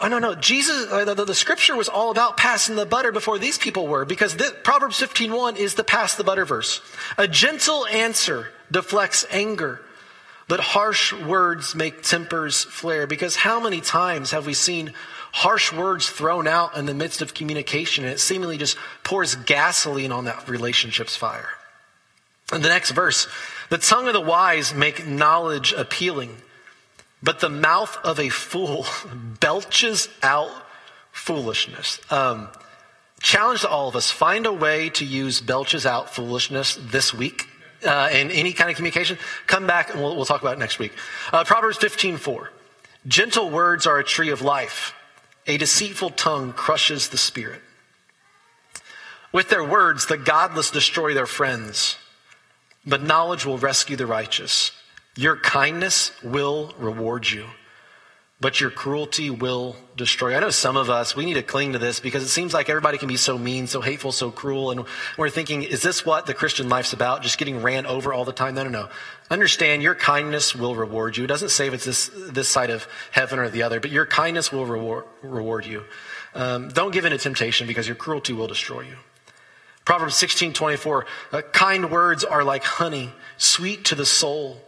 oh, 0.00 0.08
no, 0.08 0.18
no. 0.18 0.34
Jesus, 0.34 0.90
uh, 0.90 1.04
the, 1.04 1.14
the, 1.14 1.24
the, 1.26 1.34
scripture 1.34 1.76
was 1.76 1.88
all 1.88 2.10
about 2.10 2.36
passing 2.36 2.76
the 2.76 2.86
butter 2.86 3.12
before 3.12 3.38
these 3.38 3.58
people 3.58 3.86
were 3.86 4.04
because 4.04 4.36
this, 4.36 4.52
Proverbs 4.62 5.00
15.1 5.00 5.56
is 5.56 5.74
the 5.74 5.84
pass 5.84 6.14
the 6.14 6.24
butter 6.24 6.44
verse. 6.44 6.80
A 7.16 7.28
gentle 7.28 7.86
answer 7.86 8.48
deflects 8.70 9.24
anger, 9.30 9.80
but 10.46 10.60
harsh 10.60 11.12
words 11.12 11.74
make 11.74 12.02
tempers 12.02 12.64
flare. 12.64 13.06
Because 13.06 13.36
how 13.36 13.60
many 13.60 13.80
times 13.80 14.30
have 14.30 14.46
we 14.46 14.54
seen 14.54 14.92
harsh 15.32 15.72
words 15.72 16.08
thrown 16.08 16.46
out 16.46 16.76
in 16.76 16.86
the 16.86 16.94
midst 16.94 17.22
of 17.22 17.34
communication 17.34 18.04
and 18.04 18.12
it 18.12 18.18
seemingly 18.18 18.56
just 18.56 18.76
pours 19.04 19.34
gasoline 19.34 20.12
on 20.12 20.24
that 20.24 20.48
relationship's 20.48 21.16
fire? 21.16 21.50
And 22.50 22.64
the 22.64 22.68
next 22.68 22.92
verse, 22.92 23.28
the 23.68 23.78
tongue 23.78 24.06
of 24.06 24.14
the 24.14 24.20
wise 24.20 24.72
make 24.72 25.06
knowledge 25.06 25.72
appealing, 25.72 26.34
but 27.22 27.40
the 27.40 27.48
mouth 27.48 27.96
of 28.04 28.18
a 28.18 28.28
fool 28.28 28.86
belches 29.40 30.08
out 30.22 30.50
foolishness. 31.12 32.00
Um, 32.10 32.48
challenge 33.20 33.62
to 33.62 33.68
all 33.68 33.88
of 33.88 33.96
us 33.96 34.10
find 34.10 34.46
a 34.46 34.52
way 34.52 34.90
to 34.90 35.04
use 35.04 35.40
belches 35.40 35.84
out 35.86 36.14
foolishness 36.14 36.78
this 36.80 37.12
week 37.12 37.46
uh, 37.84 38.08
in 38.12 38.30
any 38.30 38.52
kind 38.52 38.70
of 38.70 38.76
communication. 38.76 39.18
Come 39.46 39.66
back 39.66 39.90
and 39.90 40.00
we'll, 40.00 40.16
we'll 40.16 40.24
talk 40.24 40.40
about 40.40 40.54
it 40.54 40.60
next 40.60 40.78
week. 40.78 40.92
Uh, 41.32 41.44
Proverbs 41.44 41.76
15 41.78 42.16
4. 42.16 42.50
Gentle 43.06 43.50
words 43.50 43.86
are 43.86 43.98
a 43.98 44.04
tree 44.04 44.30
of 44.30 44.42
life, 44.42 44.94
a 45.46 45.56
deceitful 45.56 46.10
tongue 46.10 46.52
crushes 46.52 47.08
the 47.08 47.18
spirit. 47.18 47.62
With 49.32 49.50
their 49.50 49.64
words, 49.64 50.06
the 50.06 50.16
godless 50.16 50.70
destroy 50.70 51.14
their 51.14 51.26
friends 51.26 51.96
but 52.88 53.02
knowledge 53.02 53.44
will 53.44 53.58
rescue 53.58 53.96
the 53.96 54.06
righteous. 54.06 54.72
Your 55.18 55.34
kindness 55.34 56.12
will 56.22 56.72
reward 56.78 57.28
you, 57.28 57.46
but 58.40 58.60
your 58.60 58.70
cruelty 58.70 59.30
will 59.30 59.74
destroy. 59.96 60.28
You. 60.30 60.36
I 60.36 60.38
know 60.38 60.50
some 60.50 60.76
of 60.76 60.90
us, 60.90 61.16
we 61.16 61.24
need 61.24 61.34
to 61.34 61.42
cling 61.42 61.72
to 61.72 61.80
this 61.80 61.98
because 61.98 62.22
it 62.22 62.28
seems 62.28 62.54
like 62.54 62.68
everybody 62.68 62.98
can 62.98 63.08
be 63.08 63.16
so 63.16 63.36
mean, 63.36 63.66
so 63.66 63.80
hateful, 63.80 64.12
so 64.12 64.30
cruel. 64.30 64.70
And 64.70 64.84
we're 65.16 65.28
thinking, 65.28 65.64
is 65.64 65.82
this 65.82 66.06
what 66.06 66.26
the 66.26 66.34
Christian 66.34 66.68
life's 66.68 66.92
about? 66.92 67.22
Just 67.22 67.36
getting 67.36 67.62
ran 67.62 67.84
over 67.84 68.12
all 68.12 68.24
the 68.24 68.32
time? 68.32 68.54
No, 68.54 68.62
no, 68.62 68.70
no. 68.70 68.88
Understand 69.28 69.82
your 69.82 69.96
kindness 69.96 70.54
will 70.54 70.76
reward 70.76 71.16
you. 71.16 71.24
It 71.24 71.26
doesn't 71.26 71.48
say 71.48 71.66
if 71.66 71.74
it's 71.74 71.84
this, 71.84 72.10
this 72.14 72.48
side 72.48 72.70
of 72.70 72.86
heaven 73.10 73.40
or 73.40 73.48
the 73.48 73.64
other, 73.64 73.80
but 73.80 73.90
your 73.90 74.06
kindness 74.06 74.52
will 74.52 74.66
reward, 74.66 75.04
reward 75.22 75.66
you. 75.66 75.82
Um, 76.32 76.68
don't 76.68 76.92
give 76.92 77.04
in 77.04 77.10
to 77.10 77.18
temptation 77.18 77.66
because 77.66 77.88
your 77.88 77.96
cruelty 77.96 78.34
will 78.34 78.46
destroy 78.46 78.82
you. 78.82 78.94
Proverbs 79.84 80.14
16 80.14 80.52
24, 80.52 81.06
uh, 81.32 81.42
kind 81.50 81.90
words 81.90 82.22
are 82.22 82.44
like 82.44 82.62
honey, 82.62 83.10
sweet 83.36 83.86
to 83.86 83.96
the 83.96 84.06
soul 84.06 84.62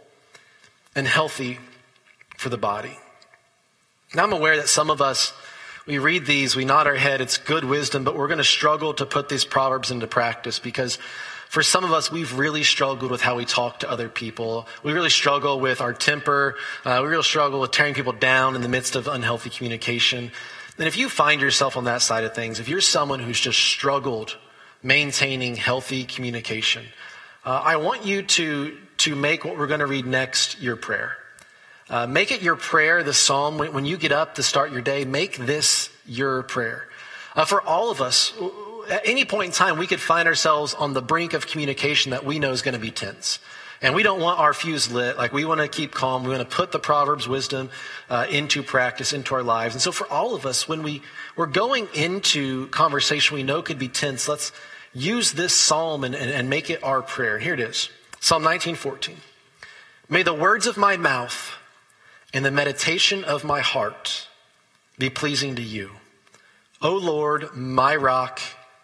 and 0.95 1.07
healthy 1.07 1.59
for 2.37 2.49
the 2.49 2.57
body. 2.57 2.97
Now, 4.13 4.23
I'm 4.23 4.33
aware 4.33 4.57
that 4.57 4.67
some 4.67 4.89
of 4.89 5.01
us, 5.01 5.33
we 5.85 5.97
read 5.97 6.25
these, 6.25 6.55
we 6.55 6.65
nod 6.65 6.87
our 6.87 6.95
head, 6.95 7.21
it's 7.21 7.37
good 7.37 7.63
wisdom, 7.63 8.03
but 8.03 8.15
we're 8.15 8.27
going 8.27 8.37
to 8.39 8.43
struggle 8.43 8.93
to 8.95 9.05
put 9.05 9.29
these 9.29 9.45
Proverbs 9.45 9.91
into 9.91 10.07
practice 10.07 10.59
because 10.59 10.97
for 11.49 11.63
some 11.63 11.83
of 11.83 11.91
us, 11.91 12.11
we've 12.11 12.37
really 12.37 12.63
struggled 12.63 13.11
with 13.11 13.21
how 13.21 13.35
we 13.35 13.45
talk 13.45 13.79
to 13.79 13.89
other 13.89 14.07
people. 14.07 14.67
We 14.83 14.93
really 14.93 15.09
struggle 15.09 15.59
with 15.59 15.81
our 15.81 15.93
temper. 15.93 16.55
Uh, 16.85 16.99
we 17.03 17.09
really 17.09 17.23
struggle 17.23 17.59
with 17.59 17.71
tearing 17.71 17.93
people 17.93 18.13
down 18.13 18.55
in 18.55 18.61
the 18.61 18.69
midst 18.69 18.95
of 18.95 19.07
unhealthy 19.07 19.49
communication. 19.49 20.31
And 20.77 20.87
if 20.87 20.97
you 20.97 21.09
find 21.09 21.41
yourself 21.41 21.75
on 21.75 21.83
that 21.85 22.01
side 22.01 22.23
of 22.23 22.33
things, 22.33 22.59
if 22.59 22.69
you're 22.69 22.79
someone 22.79 23.19
who's 23.19 23.39
just 23.39 23.59
struggled 23.59 24.37
maintaining 24.83 25.55
healthy 25.55 26.03
communication. 26.03 26.85
Uh, 27.45 27.61
I 27.63 27.75
want 27.77 28.05
you 28.05 28.23
to, 28.23 28.77
to 29.01 29.15
make 29.15 29.45
what 29.45 29.57
we're 29.57 29.67
going 29.67 29.79
to 29.79 29.87
read 29.87 30.05
next 30.05 30.61
your 30.61 30.75
prayer. 30.75 31.17
Uh, 31.89 32.07
make 32.07 32.31
it 32.31 32.41
your 32.41 32.55
prayer, 32.55 33.03
the 33.03 33.13
psalm. 33.13 33.57
When, 33.57 33.73
when, 33.73 33.85
you 33.85 33.97
get 33.97 34.11
up 34.11 34.35
to 34.35 34.43
start 34.43 34.71
your 34.71 34.81
day, 34.81 35.05
make 35.05 35.37
this 35.37 35.89
your 36.05 36.43
prayer. 36.43 36.87
Uh, 37.35 37.45
for 37.45 37.61
all 37.61 37.91
of 37.91 38.01
us, 38.01 38.33
at 38.89 39.01
any 39.05 39.25
point 39.25 39.47
in 39.47 39.51
time, 39.51 39.77
we 39.77 39.87
could 39.87 39.99
find 39.99 40.27
ourselves 40.27 40.73
on 40.73 40.93
the 40.93 41.01
brink 41.01 41.33
of 41.33 41.47
communication 41.47 42.11
that 42.11 42.25
we 42.25 42.39
know 42.39 42.51
is 42.51 42.61
going 42.61 42.73
to 42.73 42.79
be 42.79 42.91
tense. 42.91 43.39
And 43.81 43.95
we 43.95 44.03
don't 44.03 44.21
want 44.21 44.39
our 44.39 44.53
fuse 44.53 44.91
lit. 44.91 45.17
Like 45.17 45.33
we 45.33 45.43
want 45.43 45.59
to 45.59 45.67
keep 45.67 45.91
calm. 45.91 46.23
We 46.23 46.29
want 46.29 46.47
to 46.47 46.55
put 46.55 46.71
the 46.71 46.79
Proverbs 46.79 47.27
wisdom 47.27 47.69
uh, 48.09 48.27
into 48.29 48.63
practice, 48.63 49.11
into 49.11 49.35
our 49.35 49.43
lives. 49.43 49.75
And 49.75 49.81
so 49.81 49.91
for 49.91 50.07
all 50.11 50.35
of 50.35 50.45
us, 50.45 50.67
when 50.67 50.83
we, 50.83 51.01
we're 51.35 51.47
going 51.47 51.87
into 51.93 52.67
conversation 52.67 53.35
we 53.35 53.43
know 53.43 53.61
could 53.61 53.79
be 53.79 53.87
tense, 53.87 54.27
let's, 54.27 54.51
use 54.93 55.31
this 55.33 55.53
psalm 55.53 56.03
and, 56.03 56.15
and, 56.15 56.29
and 56.29 56.49
make 56.49 56.69
it 56.69 56.83
our 56.83 57.01
prayer. 57.01 57.39
Here 57.39 57.53
it 57.53 57.59
is 57.59 57.89
Psalm 58.21 58.43
19:14. 58.43 59.17
May 60.07 60.21
the 60.21 60.33
words 60.33 60.67
of 60.67 60.77
my 60.77 60.95
mouth 60.95 61.57
and 62.31 62.45
the 62.45 62.51
meditation 62.51 63.23
of 63.23 63.43
my 63.43 63.61
heart 63.61 64.27
be 64.99 65.09
pleasing 65.09 65.55
to 65.55 65.61
you. 65.61 65.89
O 66.83 66.91
Lord, 66.91 67.55
my 67.55 67.95
rock 67.95 68.39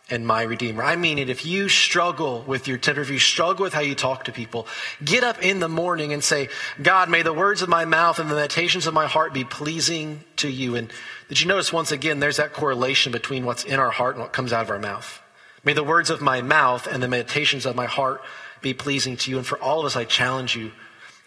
and 0.09 0.25
my 0.25 0.41
redeemer. 0.41 0.83
I 0.83 0.95
mean 0.95 1.19
it. 1.19 1.29
If 1.29 1.45
you 1.45 1.69
struggle 1.69 2.43
with 2.47 2.67
your 2.67 2.79
temper, 2.79 3.01
if 3.01 3.11
you 3.11 3.19
struggle 3.19 3.63
with 3.63 3.73
how 3.75 3.81
you 3.81 3.93
talk 3.93 4.23
to 4.23 4.31
people, 4.31 4.67
get 5.03 5.23
up 5.23 5.43
in 5.43 5.59
the 5.59 5.69
morning 5.69 6.13
and 6.13 6.23
say, 6.23 6.49
God, 6.81 7.07
may 7.07 7.21
the 7.21 7.33
words 7.33 7.61
of 7.61 7.69
my 7.69 7.85
mouth 7.85 8.17
and 8.17 8.31
the 8.31 8.35
meditations 8.35 8.87
of 8.87 8.93
my 8.93 9.05
heart 9.05 9.33
be 9.33 9.43
pleasing 9.43 10.23
to 10.37 10.49
you. 10.49 10.75
And 10.75 10.91
did 11.29 11.41
you 11.41 11.47
notice 11.47 11.71
once 11.71 11.91
again, 11.91 12.19
there's 12.19 12.37
that 12.37 12.53
correlation 12.53 13.11
between 13.11 13.45
what's 13.45 13.65
in 13.65 13.79
our 13.79 13.91
heart 13.91 14.15
and 14.15 14.23
what 14.23 14.33
comes 14.33 14.51
out 14.51 14.63
of 14.63 14.71
our 14.71 14.79
mouth? 14.79 15.21
May 15.63 15.73
the 15.73 15.83
words 15.83 16.09
of 16.09 16.21
my 16.21 16.41
mouth 16.41 16.87
and 16.87 17.03
the 17.03 17.07
meditations 17.07 17.67
of 17.67 17.75
my 17.75 17.85
heart 17.85 18.21
be 18.61 18.73
pleasing 18.73 19.17
to 19.17 19.31
you. 19.31 19.37
And 19.37 19.45
for 19.45 19.59
all 19.59 19.79
of 19.79 19.85
us, 19.85 19.95
I 19.95 20.05
challenge 20.05 20.55
you, 20.55 20.71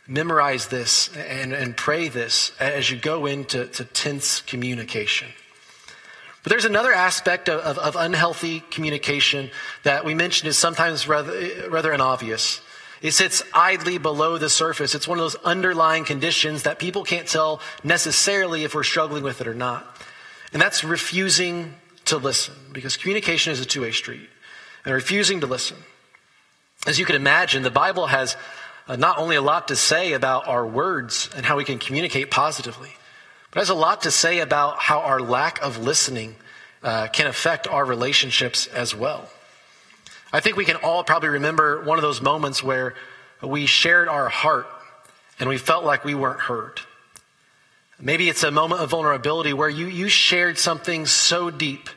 memorize 0.06 0.66
this 0.66 1.14
and, 1.16 1.52
and 1.52 1.76
pray 1.76 2.08
this 2.08 2.52
as 2.58 2.90
you 2.90 2.96
go 2.96 3.26
into 3.26 3.66
to 3.66 3.84
tense 3.84 4.40
communication. 4.40 5.28
But 6.42 6.50
there's 6.50 6.64
another 6.64 6.92
aspect 6.92 7.48
of, 7.48 7.60
of, 7.60 7.78
of, 7.78 7.96
unhealthy 7.96 8.60
communication 8.70 9.50
that 9.82 10.04
we 10.04 10.14
mentioned 10.14 10.48
is 10.48 10.56
sometimes 10.56 11.06
rather, 11.06 11.68
rather 11.68 11.92
unobvious. 11.92 12.62
It 13.02 13.12
sits 13.12 13.42
idly 13.52 13.98
below 13.98 14.38
the 14.38 14.48
surface. 14.48 14.94
It's 14.94 15.08
one 15.08 15.18
of 15.18 15.22
those 15.22 15.36
underlying 15.36 16.04
conditions 16.04 16.62
that 16.62 16.78
people 16.78 17.04
can't 17.04 17.28
tell 17.28 17.60
necessarily 17.84 18.64
if 18.64 18.74
we're 18.74 18.84
struggling 18.84 19.22
with 19.22 19.40
it 19.40 19.46
or 19.46 19.54
not. 19.54 19.96
And 20.52 20.60
that's 20.60 20.82
refusing 20.82 21.74
to 22.06 22.16
listen 22.16 22.54
because 22.72 22.96
communication 22.96 23.52
is 23.52 23.60
a 23.60 23.64
two 23.64 23.82
way 23.82 23.92
street 23.92 24.28
and 24.84 24.94
refusing 24.94 25.40
to 25.40 25.46
listen. 25.46 25.76
As 26.86 26.98
you 26.98 27.04
can 27.04 27.16
imagine, 27.16 27.62
the 27.62 27.70
Bible 27.70 28.06
has 28.06 28.36
uh, 28.88 28.96
not 28.96 29.18
only 29.18 29.36
a 29.36 29.42
lot 29.42 29.68
to 29.68 29.76
say 29.76 30.14
about 30.14 30.48
our 30.48 30.66
words 30.66 31.28
and 31.36 31.44
how 31.44 31.56
we 31.56 31.64
can 31.64 31.78
communicate 31.78 32.30
positively, 32.30 32.90
but 33.50 33.60
has 33.60 33.68
a 33.68 33.74
lot 33.74 34.02
to 34.02 34.10
say 34.10 34.38
about 34.38 34.78
how 34.78 35.00
our 35.00 35.20
lack 35.20 35.60
of 35.60 35.78
listening 35.78 36.36
uh, 36.82 37.08
can 37.08 37.26
affect 37.26 37.68
our 37.68 37.84
relationships 37.84 38.66
as 38.66 38.94
well. 38.94 39.28
I 40.32 40.40
think 40.40 40.56
we 40.56 40.64
can 40.64 40.76
all 40.76 41.04
probably 41.04 41.28
remember 41.28 41.82
one 41.82 41.98
of 41.98 42.02
those 42.02 42.22
moments 42.22 42.62
where 42.62 42.94
we 43.42 43.66
shared 43.66 44.08
our 44.08 44.28
heart 44.28 44.66
and 45.38 45.48
we 45.48 45.58
felt 45.58 45.84
like 45.84 46.04
we 46.04 46.14
weren't 46.14 46.40
heard. 46.40 46.80
Maybe 47.98 48.30
it's 48.30 48.42
a 48.42 48.50
moment 48.50 48.80
of 48.80 48.90
vulnerability 48.90 49.52
where 49.52 49.68
you, 49.68 49.86
you 49.86 50.08
shared 50.08 50.56
something 50.56 51.04
so 51.04 51.50
deep 51.50 51.90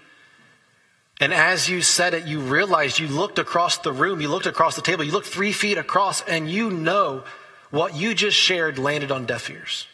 And 1.20 1.34
as 1.34 1.70
you 1.70 1.82
said 1.82 2.14
it, 2.14 2.26
you 2.26 2.40
realized 2.40 3.00
you 3.00 3.08
looked 3.08 3.40
across 3.40 3.78
the 3.78 3.92
room, 3.92 4.20
you 4.20 4.30
looked 4.30 4.46
across 4.46 4.76
the 4.76 4.82
table, 4.82 5.04
you 5.04 5.12
looked 5.12 5.28
three 5.28 5.52
feet 5.52 5.78
across, 5.78 6.22
and 6.22 6.50
you 6.50 6.72
know 6.72 7.24
what 7.70 7.96
you 7.96 8.14
just 8.14 8.38
shared 8.38 8.78
landed 8.78 9.12
on 9.12 9.26
deaf 9.26 9.50
ears. 9.50 9.88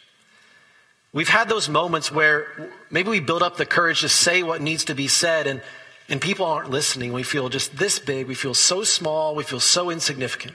We've 1.12 1.28
had 1.28 1.48
those 1.48 1.68
moments 1.68 2.12
where 2.12 2.70
maybe 2.90 3.10
we 3.10 3.20
build 3.20 3.42
up 3.42 3.56
the 3.56 3.66
courage 3.66 4.00
to 4.00 4.08
say 4.08 4.42
what 4.42 4.62
needs 4.62 4.84
to 4.84 4.94
be 4.94 5.08
said, 5.08 5.46
and, 5.46 5.60
and 6.08 6.20
people 6.20 6.46
aren't 6.46 6.70
listening. 6.70 7.12
We 7.12 7.22
feel 7.22 7.48
just 7.48 7.76
this 7.76 7.98
big, 7.98 8.26
we 8.26 8.34
feel 8.34 8.54
so 8.54 8.84
small, 8.84 9.34
we 9.34 9.42
feel 9.42 9.60
so 9.60 9.90
insignificant. 9.90 10.54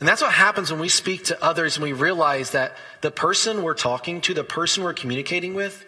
And 0.00 0.08
that's 0.08 0.22
what 0.22 0.32
happens 0.32 0.70
when 0.70 0.80
we 0.80 0.88
speak 0.88 1.24
to 1.26 1.44
others 1.44 1.76
and 1.76 1.84
we 1.84 1.92
realize 1.92 2.50
that 2.50 2.76
the 3.02 3.12
person 3.12 3.62
we're 3.62 3.74
talking 3.74 4.20
to, 4.22 4.34
the 4.34 4.42
person 4.42 4.82
we're 4.82 4.94
communicating 4.94 5.54
with, 5.54 5.84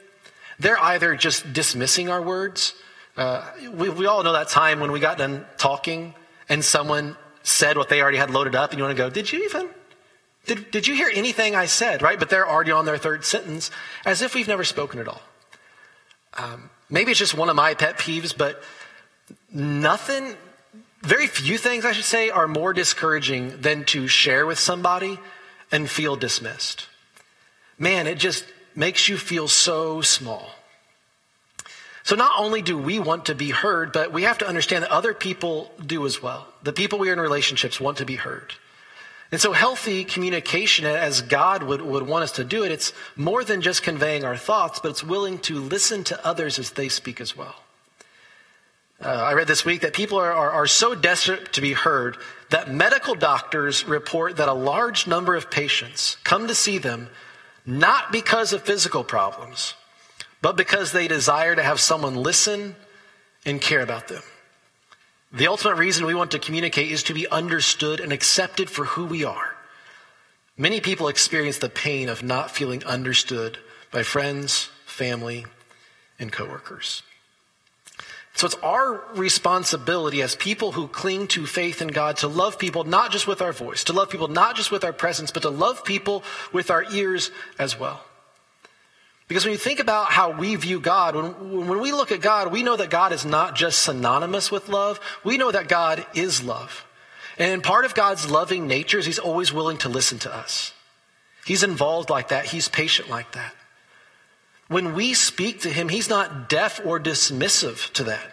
they're 0.59 0.81
either 0.81 1.16
just 1.16 1.53
dismissing 1.53 2.09
our 2.09 2.22
words. 2.22 2.74
Uh, 3.16 3.48
we, 3.72 3.88
we 3.88 4.07
all 4.07 4.22
know 4.22 4.33
that 4.33 4.48
time 4.48 4.81
when 4.81 4.90
we 4.90 5.00
got 5.00 5.18
done 5.18 5.46
talking 5.57 6.14
and 6.48 6.64
someone 6.64 7.16
said 7.42 7.77
what 7.77 7.88
they 7.88 8.00
already 8.00 8.18
had 8.18 8.31
loaded 8.31 8.55
up, 8.55 8.70
and 8.70 8.79
you 8.79 8.85
want 8.85 8.96
to 8.96 9.03
go, 9.03 9.11
Did 9.11 9.33
you 9.33 9.44
even? 9.44 9.68
Did, 10.46 10.70
did 10.70 10.87
you 10.87 10.94
hear 10.94 11.11
anything 11.12 11.55
I 11.55 11.66
said, 11.66 12.03
right? 12.03 12.18
But 12.18 12.29
they're 12.29 12.48
already 12.48 12.70
on 12.70 12.85
their 12.85 12.98
third 12.98 13.24
sentence 13.24 13.70
as 14.05 14.20
if 14.20 14.35
we've 14.35 14.48
never 14.48 14.64
spoken 14.64 15.00
at 15.00 15.09
all. 15.09 15.22
Um, 16.35 16.68
maybe 16.90 17.12
it's 17.12 17.20
just 17.20 17.35
one 17.35 17.48
of 17.48 17.57
my 17.57 17.74
pet 17.74 17.98
peeves, 17.98 18.37
but 18.37 18.62
nothing 19.50 20.37
very 21.05 21.27
few 21.27 21.59
things, 21.59 21.85
I 21.85 21.92
should 21.92 22.05
say, 22.05 22.31
are 22.31 22.48
more 22.48 22.72
discouraging 22.72 23.61
than 23.61 23.85
to 23.87 24.09
share 24.09 24.46
with 24.46 24.59
somebody 24.59 25.18
and 25.70 25.88
feel 25.88 26.16
dismissed. 26.16 26.88
Man, 27.79 28.07
it 28.07 28.18
just 28.18 28.44
makes 28.74 29.09
you 29.09 29.18
feel 29.18 29.46
so 29.48 30.00
small. 30.00 30.50
So 32.05 32.17
not 32.17 32.38
only 32.38 32.61
do 32.61 32.77
we 32.77 32.99
want 32.99 33.27
to 33.27 33.35
be 33.35 33.51
heard, 33.51 33.93
but 33.93 34.12
we 34.12 34.23
have 34.23 34.38
to 34.38 34.47
understand 34.47 34.85
that 34.85 34.90
other 34.90 35.14
people 35.14 35.73
do 35.85 36.05
as 36.07 36.23
well. 36.23 36.47
The 36.62 36.73
people 36.73 36.99
we 36.99 37.09
are 37.09 37.14
in 37.14 37.21
relationships 37.21 37.81
want 37.81 37.99
to 37.99 38.05
be 38.05 38.17
heard. 38.17 38.53
And 39.33 39.40
so 39.40 39.53
healthy 39.53 40.05
communication, 40.05 40.85
as 40.85 41.23
God 41.23 41.62
would, 41.62 41.81
would 41.81 42.07
want 42.07 42.25
us 42.25 42.33
to 42.33 42.45
do 42.45 42.62
it, 42.62 42.71
it's 42.71 42.93
more 43.17 43.43
than 43.43 43.62
just 43.62 43.83
conveying 43.83 44.23
our 44.23 44.37
thoughts, 44.37 44.81
but 44.81 44.90
it's 44.90 45.03
willing 45.03 45.38
to 45.40 45.59
listen 45.59 46.05
to 46.05 46.27
others 46.27 46.59
as 46.59 46.73
they 46.73 46.90
speak 46.90 47.23
as 47.23 47.35
well. 47.35 47.57
Uh, 49.03 49.09
I 49.09 49.33
read 49.33 49.49
this 49.49 49.64
week 49.64 49.81
that 49.81 49.95
people 49.95 50.19
are, 50.19 50.33
are, 50.33 50.51
are 50.51 50.67
so 50.67 50.95
desperate 50.95 51.55
to 51.55 51.62
be 51.62 51.73
heard 51.73 52.19
that 52.51 52.71
medical 52.71 53.14
doctors 53.14 53.87
report 53.87 54.37
that 54.37 54.49
a 54.49 54.55
large 54.55 55.07
number 55.07 55.35
of 55.35 55.51
patients 55.51 56.19
come 56.23 56.49
to 56.49 56.55
see 56.55 56.79
them 56.79 57.09
not 57.67 58.12
because 58.12 58.53
of 58.53 58.62
physical 58.62 59.03
problems, 59.03 59.75
but 60.44 60.59
because 60.59 60.92
they 60.92 61.09
desire 61.09 61.54
to 61.54 61.62
have 61.62 61.80
someone 61.80 62.16
listen 62.16 62.76
and 63.46 63.62
care 63.62 63.80
about 63.80 64.09
them. 64.09 64.22
The 65.33 65.46
ultimate 65.46 65.76
reason 65.76 66.04
we 66.04 66.14
want 66.14 66.33
to 66.33 66.38
communicate 66.38 66.92
is 66.92 67.02
to 67.04 67.14
be 67.14 67.26
understood 67.26 67.98
and 67.98 68.12
accepted 68.12 68.68
for 68.68 68.85
who 68.85 69.07
we 69.07 69.24
are. 69.24 69.57
Many 70.59 70.83
people 70.83 71.09
experience 71.09 71.57
the 71.57 71.70
pain 71.70 72.11
of 72.11 72.22
not 72.22 72.50
feeling 72.50 72.85
understood 72.85 73.57
by 73.90 74.02
friends, 74.02 74.68
family, 74.85 75.46
and 76.18 76.30
coworkers. 76.30 77.02
So 78.35 78.44
it's 78.44 78.57
our 78.57 79.02
responsibility 79.14 80.20
as 80.20 80.37
people 80.37 80.72
who 80.72 80.88
cling 80.88 81.28
to 81.28 81.46
faith 81.46 81.80
in 81.80 81.88
God 81.88 82.18
to 82.18 82.28
love 82.28 82.59
people 82.59 82.85
not 82.85 83.12
just 83.12 83.26
with 83.26 83.40
our 83.40 83.54
voice, 83.54 83.85
to 83.85 83.94
love 83.94 84.11
people 84.11 84.28
not 84.28 84.57
just 84.57 84.70
with 84.70 84.85
our 84.85 84.92
presence, 84.92 85.30
but 85.30 85.40
to 85.44 85.48
love 85.48 85.85
people 85.87 86.22
with 86.52 86.70
our 86.70 86.85
ears 86.92 87.30
as 87.59 87.80
well. 87.80 88.04
Because 89.26 89.44
when 89.44 89.52
you 89.52 89.58
think 89.58 89.80
about 89.80 90.10
how 90.10 90.30
we 90.30 90.54
view 90.56 90.80
God, 90.80 91.16
when, 91.16 91.66
when 91.66 91.80
we 91.80 91.92
look 91.92 92.12
at 92.12 92.20
God, 92.20 92.52
we 92.52 92.62
know 92.62 92.76
that 92.76 92.90
God 92.90 93.12
is 93.12 93.24
not 93.24 93.54
just 93.54 93.82
synonymous 93.82 94.50
with 94.50 94.68
love. 94.68 95.00
We 95.24 95.38
know 95.38 95.50
that 95.50 95.68
God 95.68 96.06
is 96.14 96.42
love. 96.42 96.84
And 97.38 97.62
part 97.62 97.84
of 97.84 97.94
God's 97.94 98.30
loving 98.30 98.66
nature 98.66 98.98
is 98.98 99.06
he's 99.06 99.18
always 99.18 99.52
willing 99.52 99.78
to 99.78 99.88
listen 99.88 100.18
to 100.20 100.34
us. 100.34 100.72
He's 101.46 101.62
involved 101.62 102.10
like 102.10 102.28
that. 102.28 102.46
He's 102.46 102.68
patient 102.68 103.08
like 103.08 103.32
that. 103.32 103.54
When 104.68 104.94
we 104.94 105.14
speak 105.14 105.60
to 105.62 105.70
him, 105.70 105.88
he's 105.88 106.08
not 106.08 106.48
deaf 106.48 106.80
or 106.84 106.98
dismissive 107.00 107.92
to 107.94 108.04
that. 108.04 108.30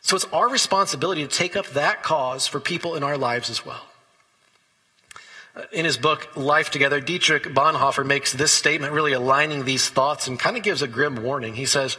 So 0.00 0.16
it's 0.16 0.24
our 0.26 0.48
responsibility 0.48 1.22
to 1.22 1.28
take 1.28 1.56
up 1.56 1.66
that 1.68 2.02
cause 2.02 2.46
for 2.46 2.60
people 2.60 2.96
in 2.96 3.02
our 3.02 3.16
lives 3.16 3.48
as 3.50 3.64
well. 3.64 3.86
In 5.72 5.84
his 5.84 5.98
book, 5.98 6.34
Life 6.34 6.70
Together, 6.70 7.00
Dietrich 7.00 7.44
Bonhoeffer 7.44 8.06
makes 8.06 8.32
this 8.32 8.52
statement, 8.52 8.94
really 8.94 9.12
aligning 9.12 9.64
these 9.64 9.88
thoughts, 9.88 10.26
and 10.26 10.38
kind 10.38 10.56
of 10.56 10.62
gives 10.62 10.80
a 10.80 10.88
grim 10.88 11.22
warning. 11.22 11.54
He 11.54 11.66
says, 11.66 11.98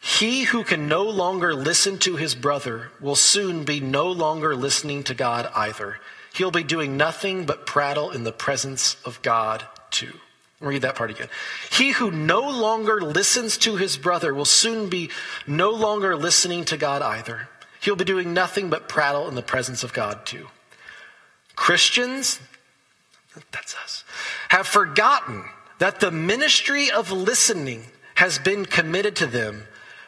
He 0.00 0.44
who 0.44 0.62
can 0.62 0.86
no 0.86 1.04
longer 1.04 1.54
listen 1.54 1.98
to 2.00 2.16
his 2.16 2.34
brother 2.34 2.90
will 3.00 3.16
soon 3.16 3.64
be 3.64 3.80
no 3.80 4.10
longer 4.10 4.54
listening 4.54 5.04
to 5.04 5.14
God 5.14 5.50
either. 5.54 5.98
He'll 6.34 6.50
be 6.50 6.62
doing 6.62 6.96
nothing 6.98 7.46
but 7.46 7.66
prattle 7.66 8.10
in 8.10 8.24
the 8.24 8.32
presence 8.32 8.96
of 9.06 9.22
God 9.22 9.64
too. 9.90 10.12
Read 10.60 10.82
that 10.82 10.94
part 10.94 11.10
again. 11.10 11.28
He 11.70 11.92
who 11.92 12.10
no 12.10 12.40
longer 12.40 13.00
listens 13.00 13.56
to 13.58 13.76
his 13.76 13.96
brother 13.96 14.34
will 14.34 14.44
soon 14.44 14.90
be 14.90 15.08
no 15.46 15.70
longer 15.70 16.14
listening 16.14 16.66
to 16.66 16.76
God 16.76 17.00
either. 17.00 17.48
He'll 17.80 17.96
be 17.96 18.04
doing 18.04 18.34
nothing 18.34 18.68
but 18.68 18.86
prattle 18.86 19.28
in 19.28 19.34
the 19.34 19.42
presence 19.42 19.82
of 19.82 19.94
God 19.94 20.26
too. 20.26 20.48
Christians, 21.60 22.40
that's 23.52 23.76
us, 23.76 24.02
have 24.48 24.66
forgotten 24.66 25.44
that 25.78 26.00
the 26.00 26.10
ministry 26.10 26.90
of 26.90 27.12
listening 27.12 27.84
has 28.14 28.38
been 28.38 28.64
committed 28.64 29.14
to 29.16 29.26
them 29.26 29.64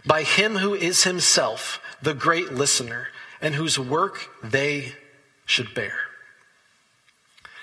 by 0.07 0.23
him 0.23 0.57
who 0.57 0.73
is 0.73 1.05
himself 1.05 1.79
the 2.01 2.15
great 2.15 2.53
listener 2.53 3.09
and 3.43 3.55
whose 3.55 3.79
work 3.79 4.31
they 4.43 4.95
should 5.45 5.75
bear. 5.75 5.93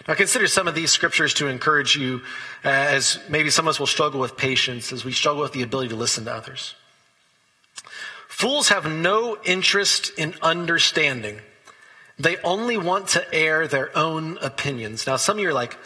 Now, 0.07 0.13
consider 0.13 0.45
some 0.45 0.67
of 0.67 0.75
these 0.75 0.91
scriptures 0.91 1.33
to 1.35 1.47
encourage 1.47 1.95
you, 1.95 2.21
uh, 2.63 2.69
as 2.69 3.19
maybe 3.27 3.49
some 3.49 3.65
of 3.65 3.71
us 3.71 3.79
will 3.79 3.87
struggle 3.87 4.19
with 4.19 4.37
patience, 4.37 4.93
as 4.93 5.03
we 5.03 5.13
struggle 5.13 5.41
with 5.41 5.53
the 5.53 5.63
ability 5.63 5.89
to 5.89 5.95
listen 5.95 6.25
to 6.25 6.33
others. 6.33 6.75
Fools 8.27 8.69
have 8.69 8.85
no 8.85 9.39
interest 9.43 10.11
in 10.15 10.35
understanding. 10.43 11.41
They 12.19 12.37
only 12.37 12.77
want 12.77 13.09
to 13.09 13.33
air 13.33 13.67
their 13.67 13.97
own 13.97 14.37
opinions. 14.39 15.07
Now, 15.07 15.15
some 15.15 15.37
of 15.37 15.41
you 15.41 15.49
are 15.49 15.53
like, 15.53 15.77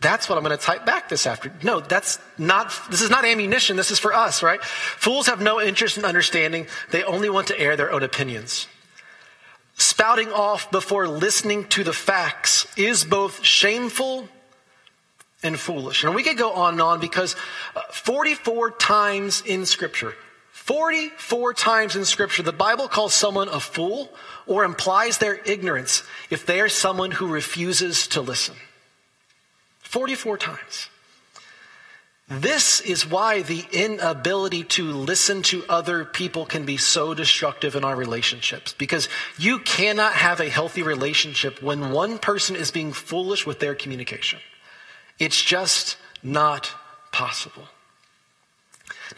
that's 0.00 0.28
what 0.28 0.38
I'm 0.38 0.44
going 0.44 0.56
to 0.56 0.64
type 0.64 0.86
back 0.86 1.10
this 1.10 1.26
afternoon. 1.26 1.58
No, 1.62 1.80
that's 1.80 2.18
not, 2.38 2.72
this 2.90 3.02
is 3.02 3.10
not 3.10 3.26
ammunition. 3.26 3.76
This 3.76 3.90
is 3.90 3.98
for 3.98 4.14
us, 4.14 4.42
right? 4.42 4.62
Fools 4.64 5.26
have 5.26 5.42
no 5.42 5.60
interest 5.60 5.98
in 5.98 6.06
understanding. 6.06 6.66
They 6.90 7.04
only 7.04 7.28
want 7.28 7.48
to 7.48 7.60
air 7.60 7.76
their 7.76 7.92
own 7.92 8.02
opinions 8.02 8.66
spouting 9.80 10.30
off 10.30 10.70
before 10.70 11.08
listening 11.08 11.64
to 11.64 11.82
the 11.82 11.92
facts 11.92 12.66
is 12.76 13.04
both 13.04 13.44
shameful 13.44 14.28
and 15.42 15.58
foolish. 15.58 16.04
And 16.04 16.14
we 16.14 16.22
could 16.22 16.36
go 16.36 16.52
on 16.52 16.74
and 16.74 16.82
on 16.82 17.00
because 17.00 17.34
uh, 17.74 17.80
44 17.90 18.72
times 18.72 19.42
in 19.46 19.64
Scripture, 19.64 20.14
44 20.70 21.52
times 21.52 21.96
in 21.96 22.04
Scripture, 22.04 22.44
the 22.44 22.52
Bible 22.52 22.86
calls 22.86 23.12
someone 23.12 23.48
a 23.48 23.58
fool 23.58 24.08
or 24.46 24.62
implies 24.62 25.18
their 25.18 25.40
ignorance 25.44 26.04
if 26.30 26.46
they 26.46 26.60
are 26.60 26.68
someone 26.68 27.10
who 27.10 27.26
refuses 27.26 28.06
to 28.06 28.20
listen. 28.20 28.54
44 29.80 30.38
times. 30.38 30.88
This 32.28 32.80
is 32.82 33.04
why 33.04 33.42
the 33.42 33.64
inability 33.72 34.62
to 34.62 34.92
listen 34.92 35.42
to 35.42 35.64
other 35.68 36.04
people 36.04 36.46
can 36.46 36.64
be 36.64 36.76
so 36.76 37.14
destructive 37.14 37.74
in 37.74 37.82
our 37.82 37.96
relationships. 37.96 38.72
Because 38.72 39.08
you 39.38 39.58
cannot 39.58 40.12
have 40.12 40.38
a 40.38 40.48
healthy 40.48 40.84
relationship 40.84 41.60
when 41.60 41.90
one 41.90 42.16
person 42.16 42.54
is 42.54 42.70
being 42.70 42.92
foolish 42.92 43.44
with 43.44 43.58
their 43.58 43.74
communication. 43.74 44.38
It's 45.18 45.42
just 45.42 45.96
not 46.22 46.70
possible. 47.10 47.64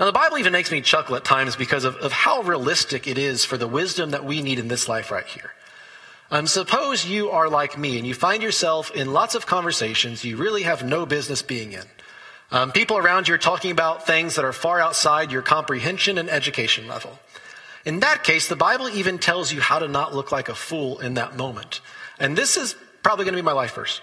Now, 0.00 0.06
the 0.06 0.12
Bible 0.12 0.38
even 0.38 0.52
makes 0.52 0.70
me 0.70 0.80
chuckle 0.80 1.16
at 1.16 1.24
times 1.24 1.54
because 1.54 1.84
of, 1.84 1.96
of 1.96 2.12
how 2.12 2.42
realistic 2.42 3.06
it 3.06 3.18
is 3.18 3.44
for 3.44 3.56
the 3.56 3.68
wisdom 3.68 4.10
that 4.10 4.24
we 4.24 4.40
need 4.40 4.58
in 4.58 4.68
this 4.68 4.88
life 4.88 5.10
right 5.10 5.26
here. 5.26 5.52
Um, 6.30 6.46
suppose 6.46 7.04
you 7.04 7.30
are 7.30 7.50
like 7.50 7.76
me 7.76 7.98
and 7.98 8.06
you 8.06 8.14
find 8.14 8.42
yourself 8.42 8.90
in 8.92 9.12
lots 9.12 9.34
of 9.34 9.44
conversations 9.44 10.24
you 10.24 10.38
really 10.38 10.62
have 10.62 10.82
no 10.82 11.04
business 11.04 11.42
being 11.42 11.72
in. 11.72 11.84
Um, 12.50 12.72
people 12.72 12.96
around 12.96 13.28
you 13.28 13.34
are 13.34 13.38
talking 13.38 13.70
about 13.70 14.06
things 14.06 14.36
that 14.36 14.44
are 14.44 14.52
far 14.52 14.80
outside 14.80 15.30
your 15.30 15.42
comprehension 15.42 16.16
and 16.16 16.30
education 16.30 16.88
level. 16.88 17.18
In 17.84 18.00
that 18.00 18.24
case, 18.24 18.48
the 18.48 18.56
Bible 18.56 18.88
even 18.88 19.18
tells 19.18 19.52
you 19.52 19.60
how 19.60 19.78
to 19.78 19.88
not 19.88 20.14
look 20.14 20.32
like 20.32 20.48
a 20.48 20.54
fool 20.54 21.00
in 21.00 21.14
that 21.14 21.36
moment. 21.36 21.80
And 22.18 22.36
this 22.36 22.56
is 22.56 22.76
probably 23.02 23.26
going 23.26 23.34
to 23.34 23.42
be 23.42 23.44
my 23.44 23.52
life 23.52 23.74
verse. 23.74 24.00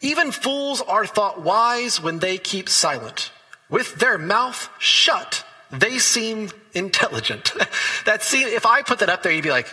Even 0.00 0.32
fools 0.32 0.80
are 0.80 1.06
thought 1.06 1.42
wise 1.42 2.02
when 2.02 2.18
they 2.18 2.38
keep 2.38 2.68
silent. 2.68 3.30
With 3.68 3.96
their 3.96 4.18
mouth 4.18 4.68
shut, 4.78 5.44
they 5.70 5.98
seem 5.98 6.50
intelligent. 6.72 7.52
that 8.04 8.22
seem, 8.22 8.48
if 8.48 8.66
I 8.66 8.82
put 8.82 9.00
that 9.00 9.08
up 9.08 9.22
there, 9.22 9.32
you'd 9.32 9.42
be 9.42 9.50
like, 9.50 9.72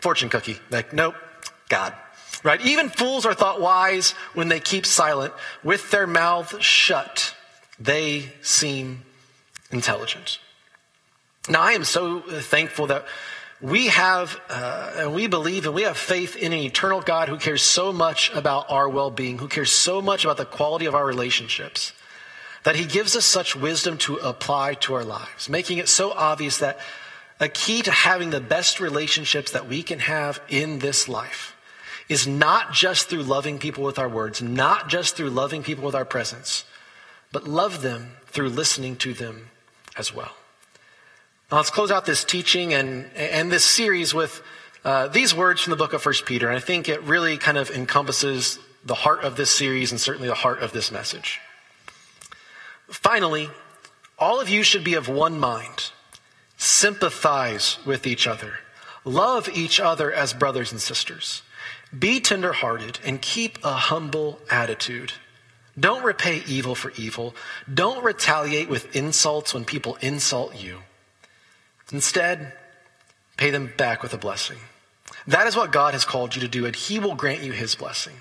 fortune 0.00 0.28
cookie. 0.28 0.58
Like, 0.70 0.92
nope, 0.92 1.14
God. 1.68 1.92
Right? 2.44 2.60
Even 2.64 2.90
fools 2.90 3.26
are 3.26 3.34
thought 3.34 3.60
wise 3.60 4.12
when 4.34 4.48
they 4.48 4.60
keep 4.60 4.86
silent. 4.86 5.32
With 5.64 5.90
their 5.90 6.06
mouth 6.06 6.62
shut, 6.62 7.34
they 7.80 8.32
seem 8.42 9.02
intelligent. 9.70 10.38
Now, 11.48 11.62
I 11.62 11.72
am 11.72 11.84
so 11.84 12.20
thankful 12.20 12.88
that 12.88 13.06
we 13.60 13.86
have, 13.86 14.38
uh, 14.50 14.92
and 14.96 15.14
we 15.14 15.28
believe, 15.28 15.64
and 15.64 15.74
we 15.74 15.82
have 15.82 15.96
faith 15.96 16.36
in 16.36 16.52
an 16.52 16.58
eternal 16.58 17.00
God 17.00 17.28
who 17.28 17.38
cares 17.38 17.62
so 17.62 17.92
much 17.92 18.30
about 18.34 18.70
our 18.70 18.88
well 18.88 19.10
being, 19.10 19.38
who 19.38 19.48
cares 19.48 19.72
so 19.72 20.02
much 20.02 20.24
about 20.24 20.36
the 20.36 20.44
quality 20.44 20.86
of 20.86 20.94
our 20.94 21.06
relationships, 21.06 21.92
that 22.66 22.74
he 22.74 22.84
gives 22.84 23.14
us 23.14 23.24
such 23.24 23.54
wisdom 23.54 23.96
to 23.96 24.16
apply 24.16 24.74
to 24.74 24.92
our 24.92 25.04
lives, 25.04 25.48
making 25.48 25.78
it 25.78 25.88
so 25.88 26.10
obvious 26.10 26.58
that 26.58 26.80
a 27.38 27.48
key 27.48 27.80
to 27.80 27.92
having 27.92 28.30
the 28.30 28.40
best 28.40 28.80
relationships 28.80 29.52
that 29.52 29.68
we 29.68 29.84
can 29.84 30.00
have 30.00 30.40
in 30.48 30.80
this 30.80 31.08
life 31.08 31.54
is 32.08 32.26
not 32.26 32.72
just 32.72 33.08
through 33.08 33.22
loving 33.22 33.60
people 33.60 33.84
with 33.84 34.00
our 34.00 34.08
words, 34.08 34.42
not 34.42 34.88
just 34.88 35.14
through 35.14 35.30
loving 35.30 35.62
people 35.62 35.84
with 35.84 35.94
our 35.94 36.04
presence, 36.04 36.64
but 37.30 37.46
love 37.46 37.82
them 37.82 38.16
through 38.26 38.48
listening 38.48 38.96
to 38.96 39.14
them 39.14 39.48
as 39.96 40.12
well. 40.12 40.32
Now 41.52 41.58
let's 41.58 41.70
close 41.70 41.92
out 41.92 42.04
this 42.04 42.24
teaching 42.24 42.74
and, 42.74 43.08
and 43.14 43.52
this 43.52 43.64
series 43.64 44.12
with 44.12 44.42
uh, 44.84 45.06
these 45.06 45.32
words 45.32 45.60
from 45.60 45.70
the 45.70 45.76
book 45.76 45.92
of 45.92 46.02
First 46.02 46.26
Peter. 46.26 46.48
And 46.48 46.56
I 46.56 46.60
think 46.60 46.88
it 46.88 47.00
really 47.04 47.38
kind 47.38 47.58
of 47.58 47.70
encompasses 47.70 48.58
the 48.84 48.96
heart 48.96 49.22
of 49.22 49.36
this 49.36 49.52
series 49.52 49.92
and 49.92 50.00
certainly 50.00 50.26
the 50.26 50.34
heart 50.34 50.62
of 50.62 50.72
this 50.72 50.90
message. 50.90 51.38
Finally, 52.88 53.50
all 54.18 54.40
of 54.40 54.48
you 54.48 54.62
should 54.62 54.84
be 54.84 54.94
of 54.94 55.08
one 55.08 55.38
mind. 55.38 55.90
Sympathize 56.56 57.78
with 57.84 58.06
each 58.06 58.26
other. 58.26 58.54
Love 59.04 59.48
each 59.52 59.78
other 59.78 60.12
as 60.12 60.32
brothers 60.32 60.72
and 60.72 60.80
sisters. 60.80 61.42
Be 61.96 62.20
tenderhearted 62.20 62.98
and 63.04 63.22
keep 63.22 63.58
a 63.64 63.74
humble 63.74 64.40
attitude. 64.50 65.12
Don't 65.78 66.04
repay 66.04 66.42
evil 66.46 66.74
for 66.74 66.92
evil. 66.96 67.34
Don't 67.72 68.02
retaliate 68.02 68.68
with 68.68 68.96
insults 68.96 69.52
when 69.52 69.64
people 69.64 69.96
insult 70.00 70.56
you. 70.56 70.78
Instead, 71.92 72.52
pay 73.36 73.50
them 73.50 73.72
back 73.76 74.02
with 74.02 74.14
a 74.14 74.18
blessing. 74.18 74.58
That 75.26 75.46
is 75.46 75.56
what 75.56 75.72
God 75.72 75.92
has 75.92 76.04
called 76.04 76.34
you 76.34 76.40
to 76.40 76.48
do, 76.48 76.66
and 76.66 76.74
He 76.74 76.98
will 76.98 77.14
grant 77.14 77.42
you 77.42 77.52
His 77.52 77.74
blessing. 77.74 78.14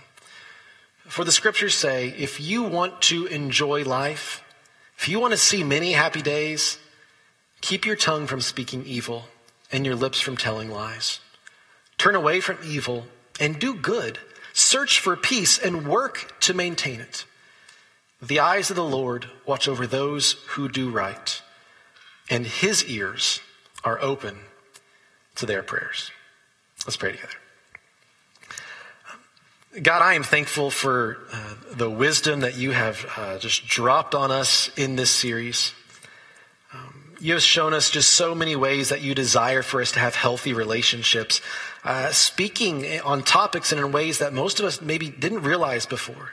For 1.08 1.24
the 1.24 1.32
scriptures 1.32 1.76
say, 1.76 2.10
if 2.18 2.42
you 2.42 2.64
want 2.64 3.02
to 3.04 3.26
enjoy 3.28 3.84
life, 3.84 4.44
if 4.98 5.08
you 5.10 5.20
want 5.20 5.32
to 5.32 5.38
see 5.38 5.64
many 5.64 5.92
happy 5.92 6.22
days, 6.22 6.78
keep 7.62 7.86
your 7.86 7.96
tongue 7.96 8.28
from 8.28 8.42
speaking 8.42 8.86
evil 8.86 9.26
and 9.72 9.86
your 9.86 9.96
lips 9.96 10.20
from 10.20 10.38
telling 10.38 10.72
lies. 10.72 11.20
Turn 11.98 12.16
away 12.16 12.40
from 12.40 12.58
evil 12.66 13.06
and 13.40 13.60
do 13.60 13.74
good. 13.74 14.20
Search 14.54 15.00
for 15.00 15.16
peace 15.16 15.58
and 15.58 15.88
work 15.88 16.40
to 16.42 16.54
maintain 16.54 17.00
it. 17.02 17.26
The 18.22 18.40
eyes 18.40 18.70
of 18.70 18.76
the 18.76 18.84
Lord 18.84 19.28
watch 19.46 19.68
over 19.68 19.86
those 19.86 20.34
who 20.48 20.70
do 20.70 20.90
right, 20.90 21.42
and 22.30 22.48
his 22.48 22.86
ears 22.86 23.42
are 23.84 24.02
open 24.02 24.40
to 25.36 25.46
their 25.46 25.62
prayers. 25.62 26.12
Let's 26.86 26.98
pray 26.98 27.12
together. 27.12 27.34
God, 29.82 30.02
I 30.02 30.14
am 30.14 30.24
thankful 30.24 30.72
for 30.72 31.18
uh, 31.34 31.54
the 31.74 31.90
wisdom 31.90 32.42
that 32.42 32.56
you 32.56 32.72
have 32.72 33.06
uh, 33.18 33.38
just 33.40 33.68
dropped 33.68 34.16
on 34.16 34.32
us 34.32 34.70
in 34.78 34.96
this 34.96 35.12
series. 35.12 35.74
Um, 36.74 37.16
you 37.20 37.34
have 37.34 37.42
shown 37.42 37.74
us 37.74 37.90
just 37.90 38.14
so 38.14 38.34
many 38.34 38.56
ways 38.56 38.88
that 38.90 39.02
you 39.02 39.14
desire 39.14 39.62
for 39.62 39.82
us 39.82 39.92
to 39.94 40.00
have 40.00 40.16
healthy 40.16 40.54
relationships, 40.54 41.42
uh, 41.84 42.10
speaking 42.12 43.02
on 43.02 43.22
topics 43.22 43.74
and 43.74 43.82
in 43.82 43.92
ways 43.92 44.20
that 44.20 44.32
most 44.32 44.62
of 44.62 44.66
us 44.66 44.82
maybe 44.82 45.10
didn't 45.10 45.42
realize 45.42 45.86
before. 45.86 46.32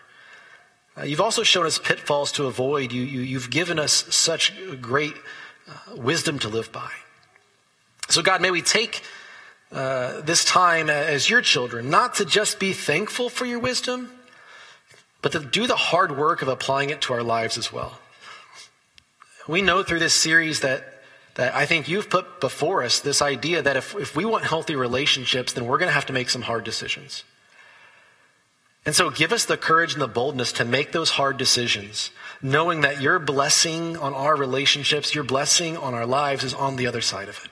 Uh, 0.97 1.03
you've 1.03 1.21
also 1.21 1.43
shown 1.43 1.67
us 1.67 1.79
pitfalls 1.79 2.31
to 2.33 2.47
avoid. 2.47 2.93
You, 2.93 3.03
you, 3.03 3.41
have 3.41 3.51
given 3.51 3.81
us 3.81 3.93
such 4.15 4.53
great 4.81 5.15
uh, 5.69 5.97
wisdom 5.97 6.39
to 6.41 6.49
live 6.49 6.71
by. 6.71 6.91
So, 8.09 8.23
God, 8.23 8.41
may 8.41 8.53
we 8.53 8.63
take 8.63 9.03
uh, 9.73 10.21
this 10.21 10.45
time 10.45 10.91
as 10.91 11.31
your 11.31 11.41
children, 11.41 11.89
not 11.89 12.17
to 12.17 12.25
just 12.25 12.59
be 12.59 12.73
thankful 12.73 13.31
for 13.31 13.47
your 13.47 13.59
wisdom, 13.59 14.13
but 15.23 15.33
to 15.33 15.41
do 15.41 15.67
the 15.67 15.77
hard 15.77 16.17
work 16.17 16.43
of 16.43 16.49
applying 16.49 16.91
it 16.91 17.01
to 17.03 17.15
our 17.15 17.23
lives 17.23 17.57
as 17.57 17.73
well. 17.73 17.99
We 19.49 19.63
know 19.63 19.83
through 19.83 20.01
this 20.01 20.15
series 20.15 20.61
that, 20.61 20.85
that 21.37 21.55
I 21.55 21.65
think 21.67 21.89
you've 21.89 22.11
put 22.11 22.41
before 22.41 22.83
us 22.83 23.01
this 23.01 23.23
idea 23.23 23.63
that 23.63 23.77
if, 23.77 23.95
if 23.97 24.15
we 24.15 24.25
want 24.25 24.45
healthy 24.45 24.77
relationships, 24.77 25.53
then 25.53 25.67
we're 25.67 25.79
going 25.79 25.89
to 25.89 25.95
have 25.95 26.07
to 26.07 26.13
make 26.13 26.29
some 26.29 26.43
hard 26.43 26.65
decisions. 26.65 27.25
And 28.85 28.95
so 28.95 29.11
give 29.11 29.33
us 29.33 29.45
the 29.45 29.57
courage 29.57 29.93
and 29.93 30.03
the 30.03 30.09
boldness 30.09 30.53
to 30.55 30.65
make 30.65 30.91
those 30.91 31.11
hard 31.11 31.37
decisions, 31.37 32.11
knowing 32.43 32.81
that 32.81 33.01
your 33.01 33.19
blessing 33.21 33.97
on 33.97 34.13
our 34.13 34.37
relationships, 34.37 35.15
your 35.15 35.25
blessing 35.25 35.77
on 35.77 35.95
our 35.95 36.07
lives 36.07 36.43
is 36.43 36.53
on 36.53 36.77
the 36.77 36.89
other 36.89 37.01
side 37.01 37.29
of 37.29 37.41
it. 37.45 37.52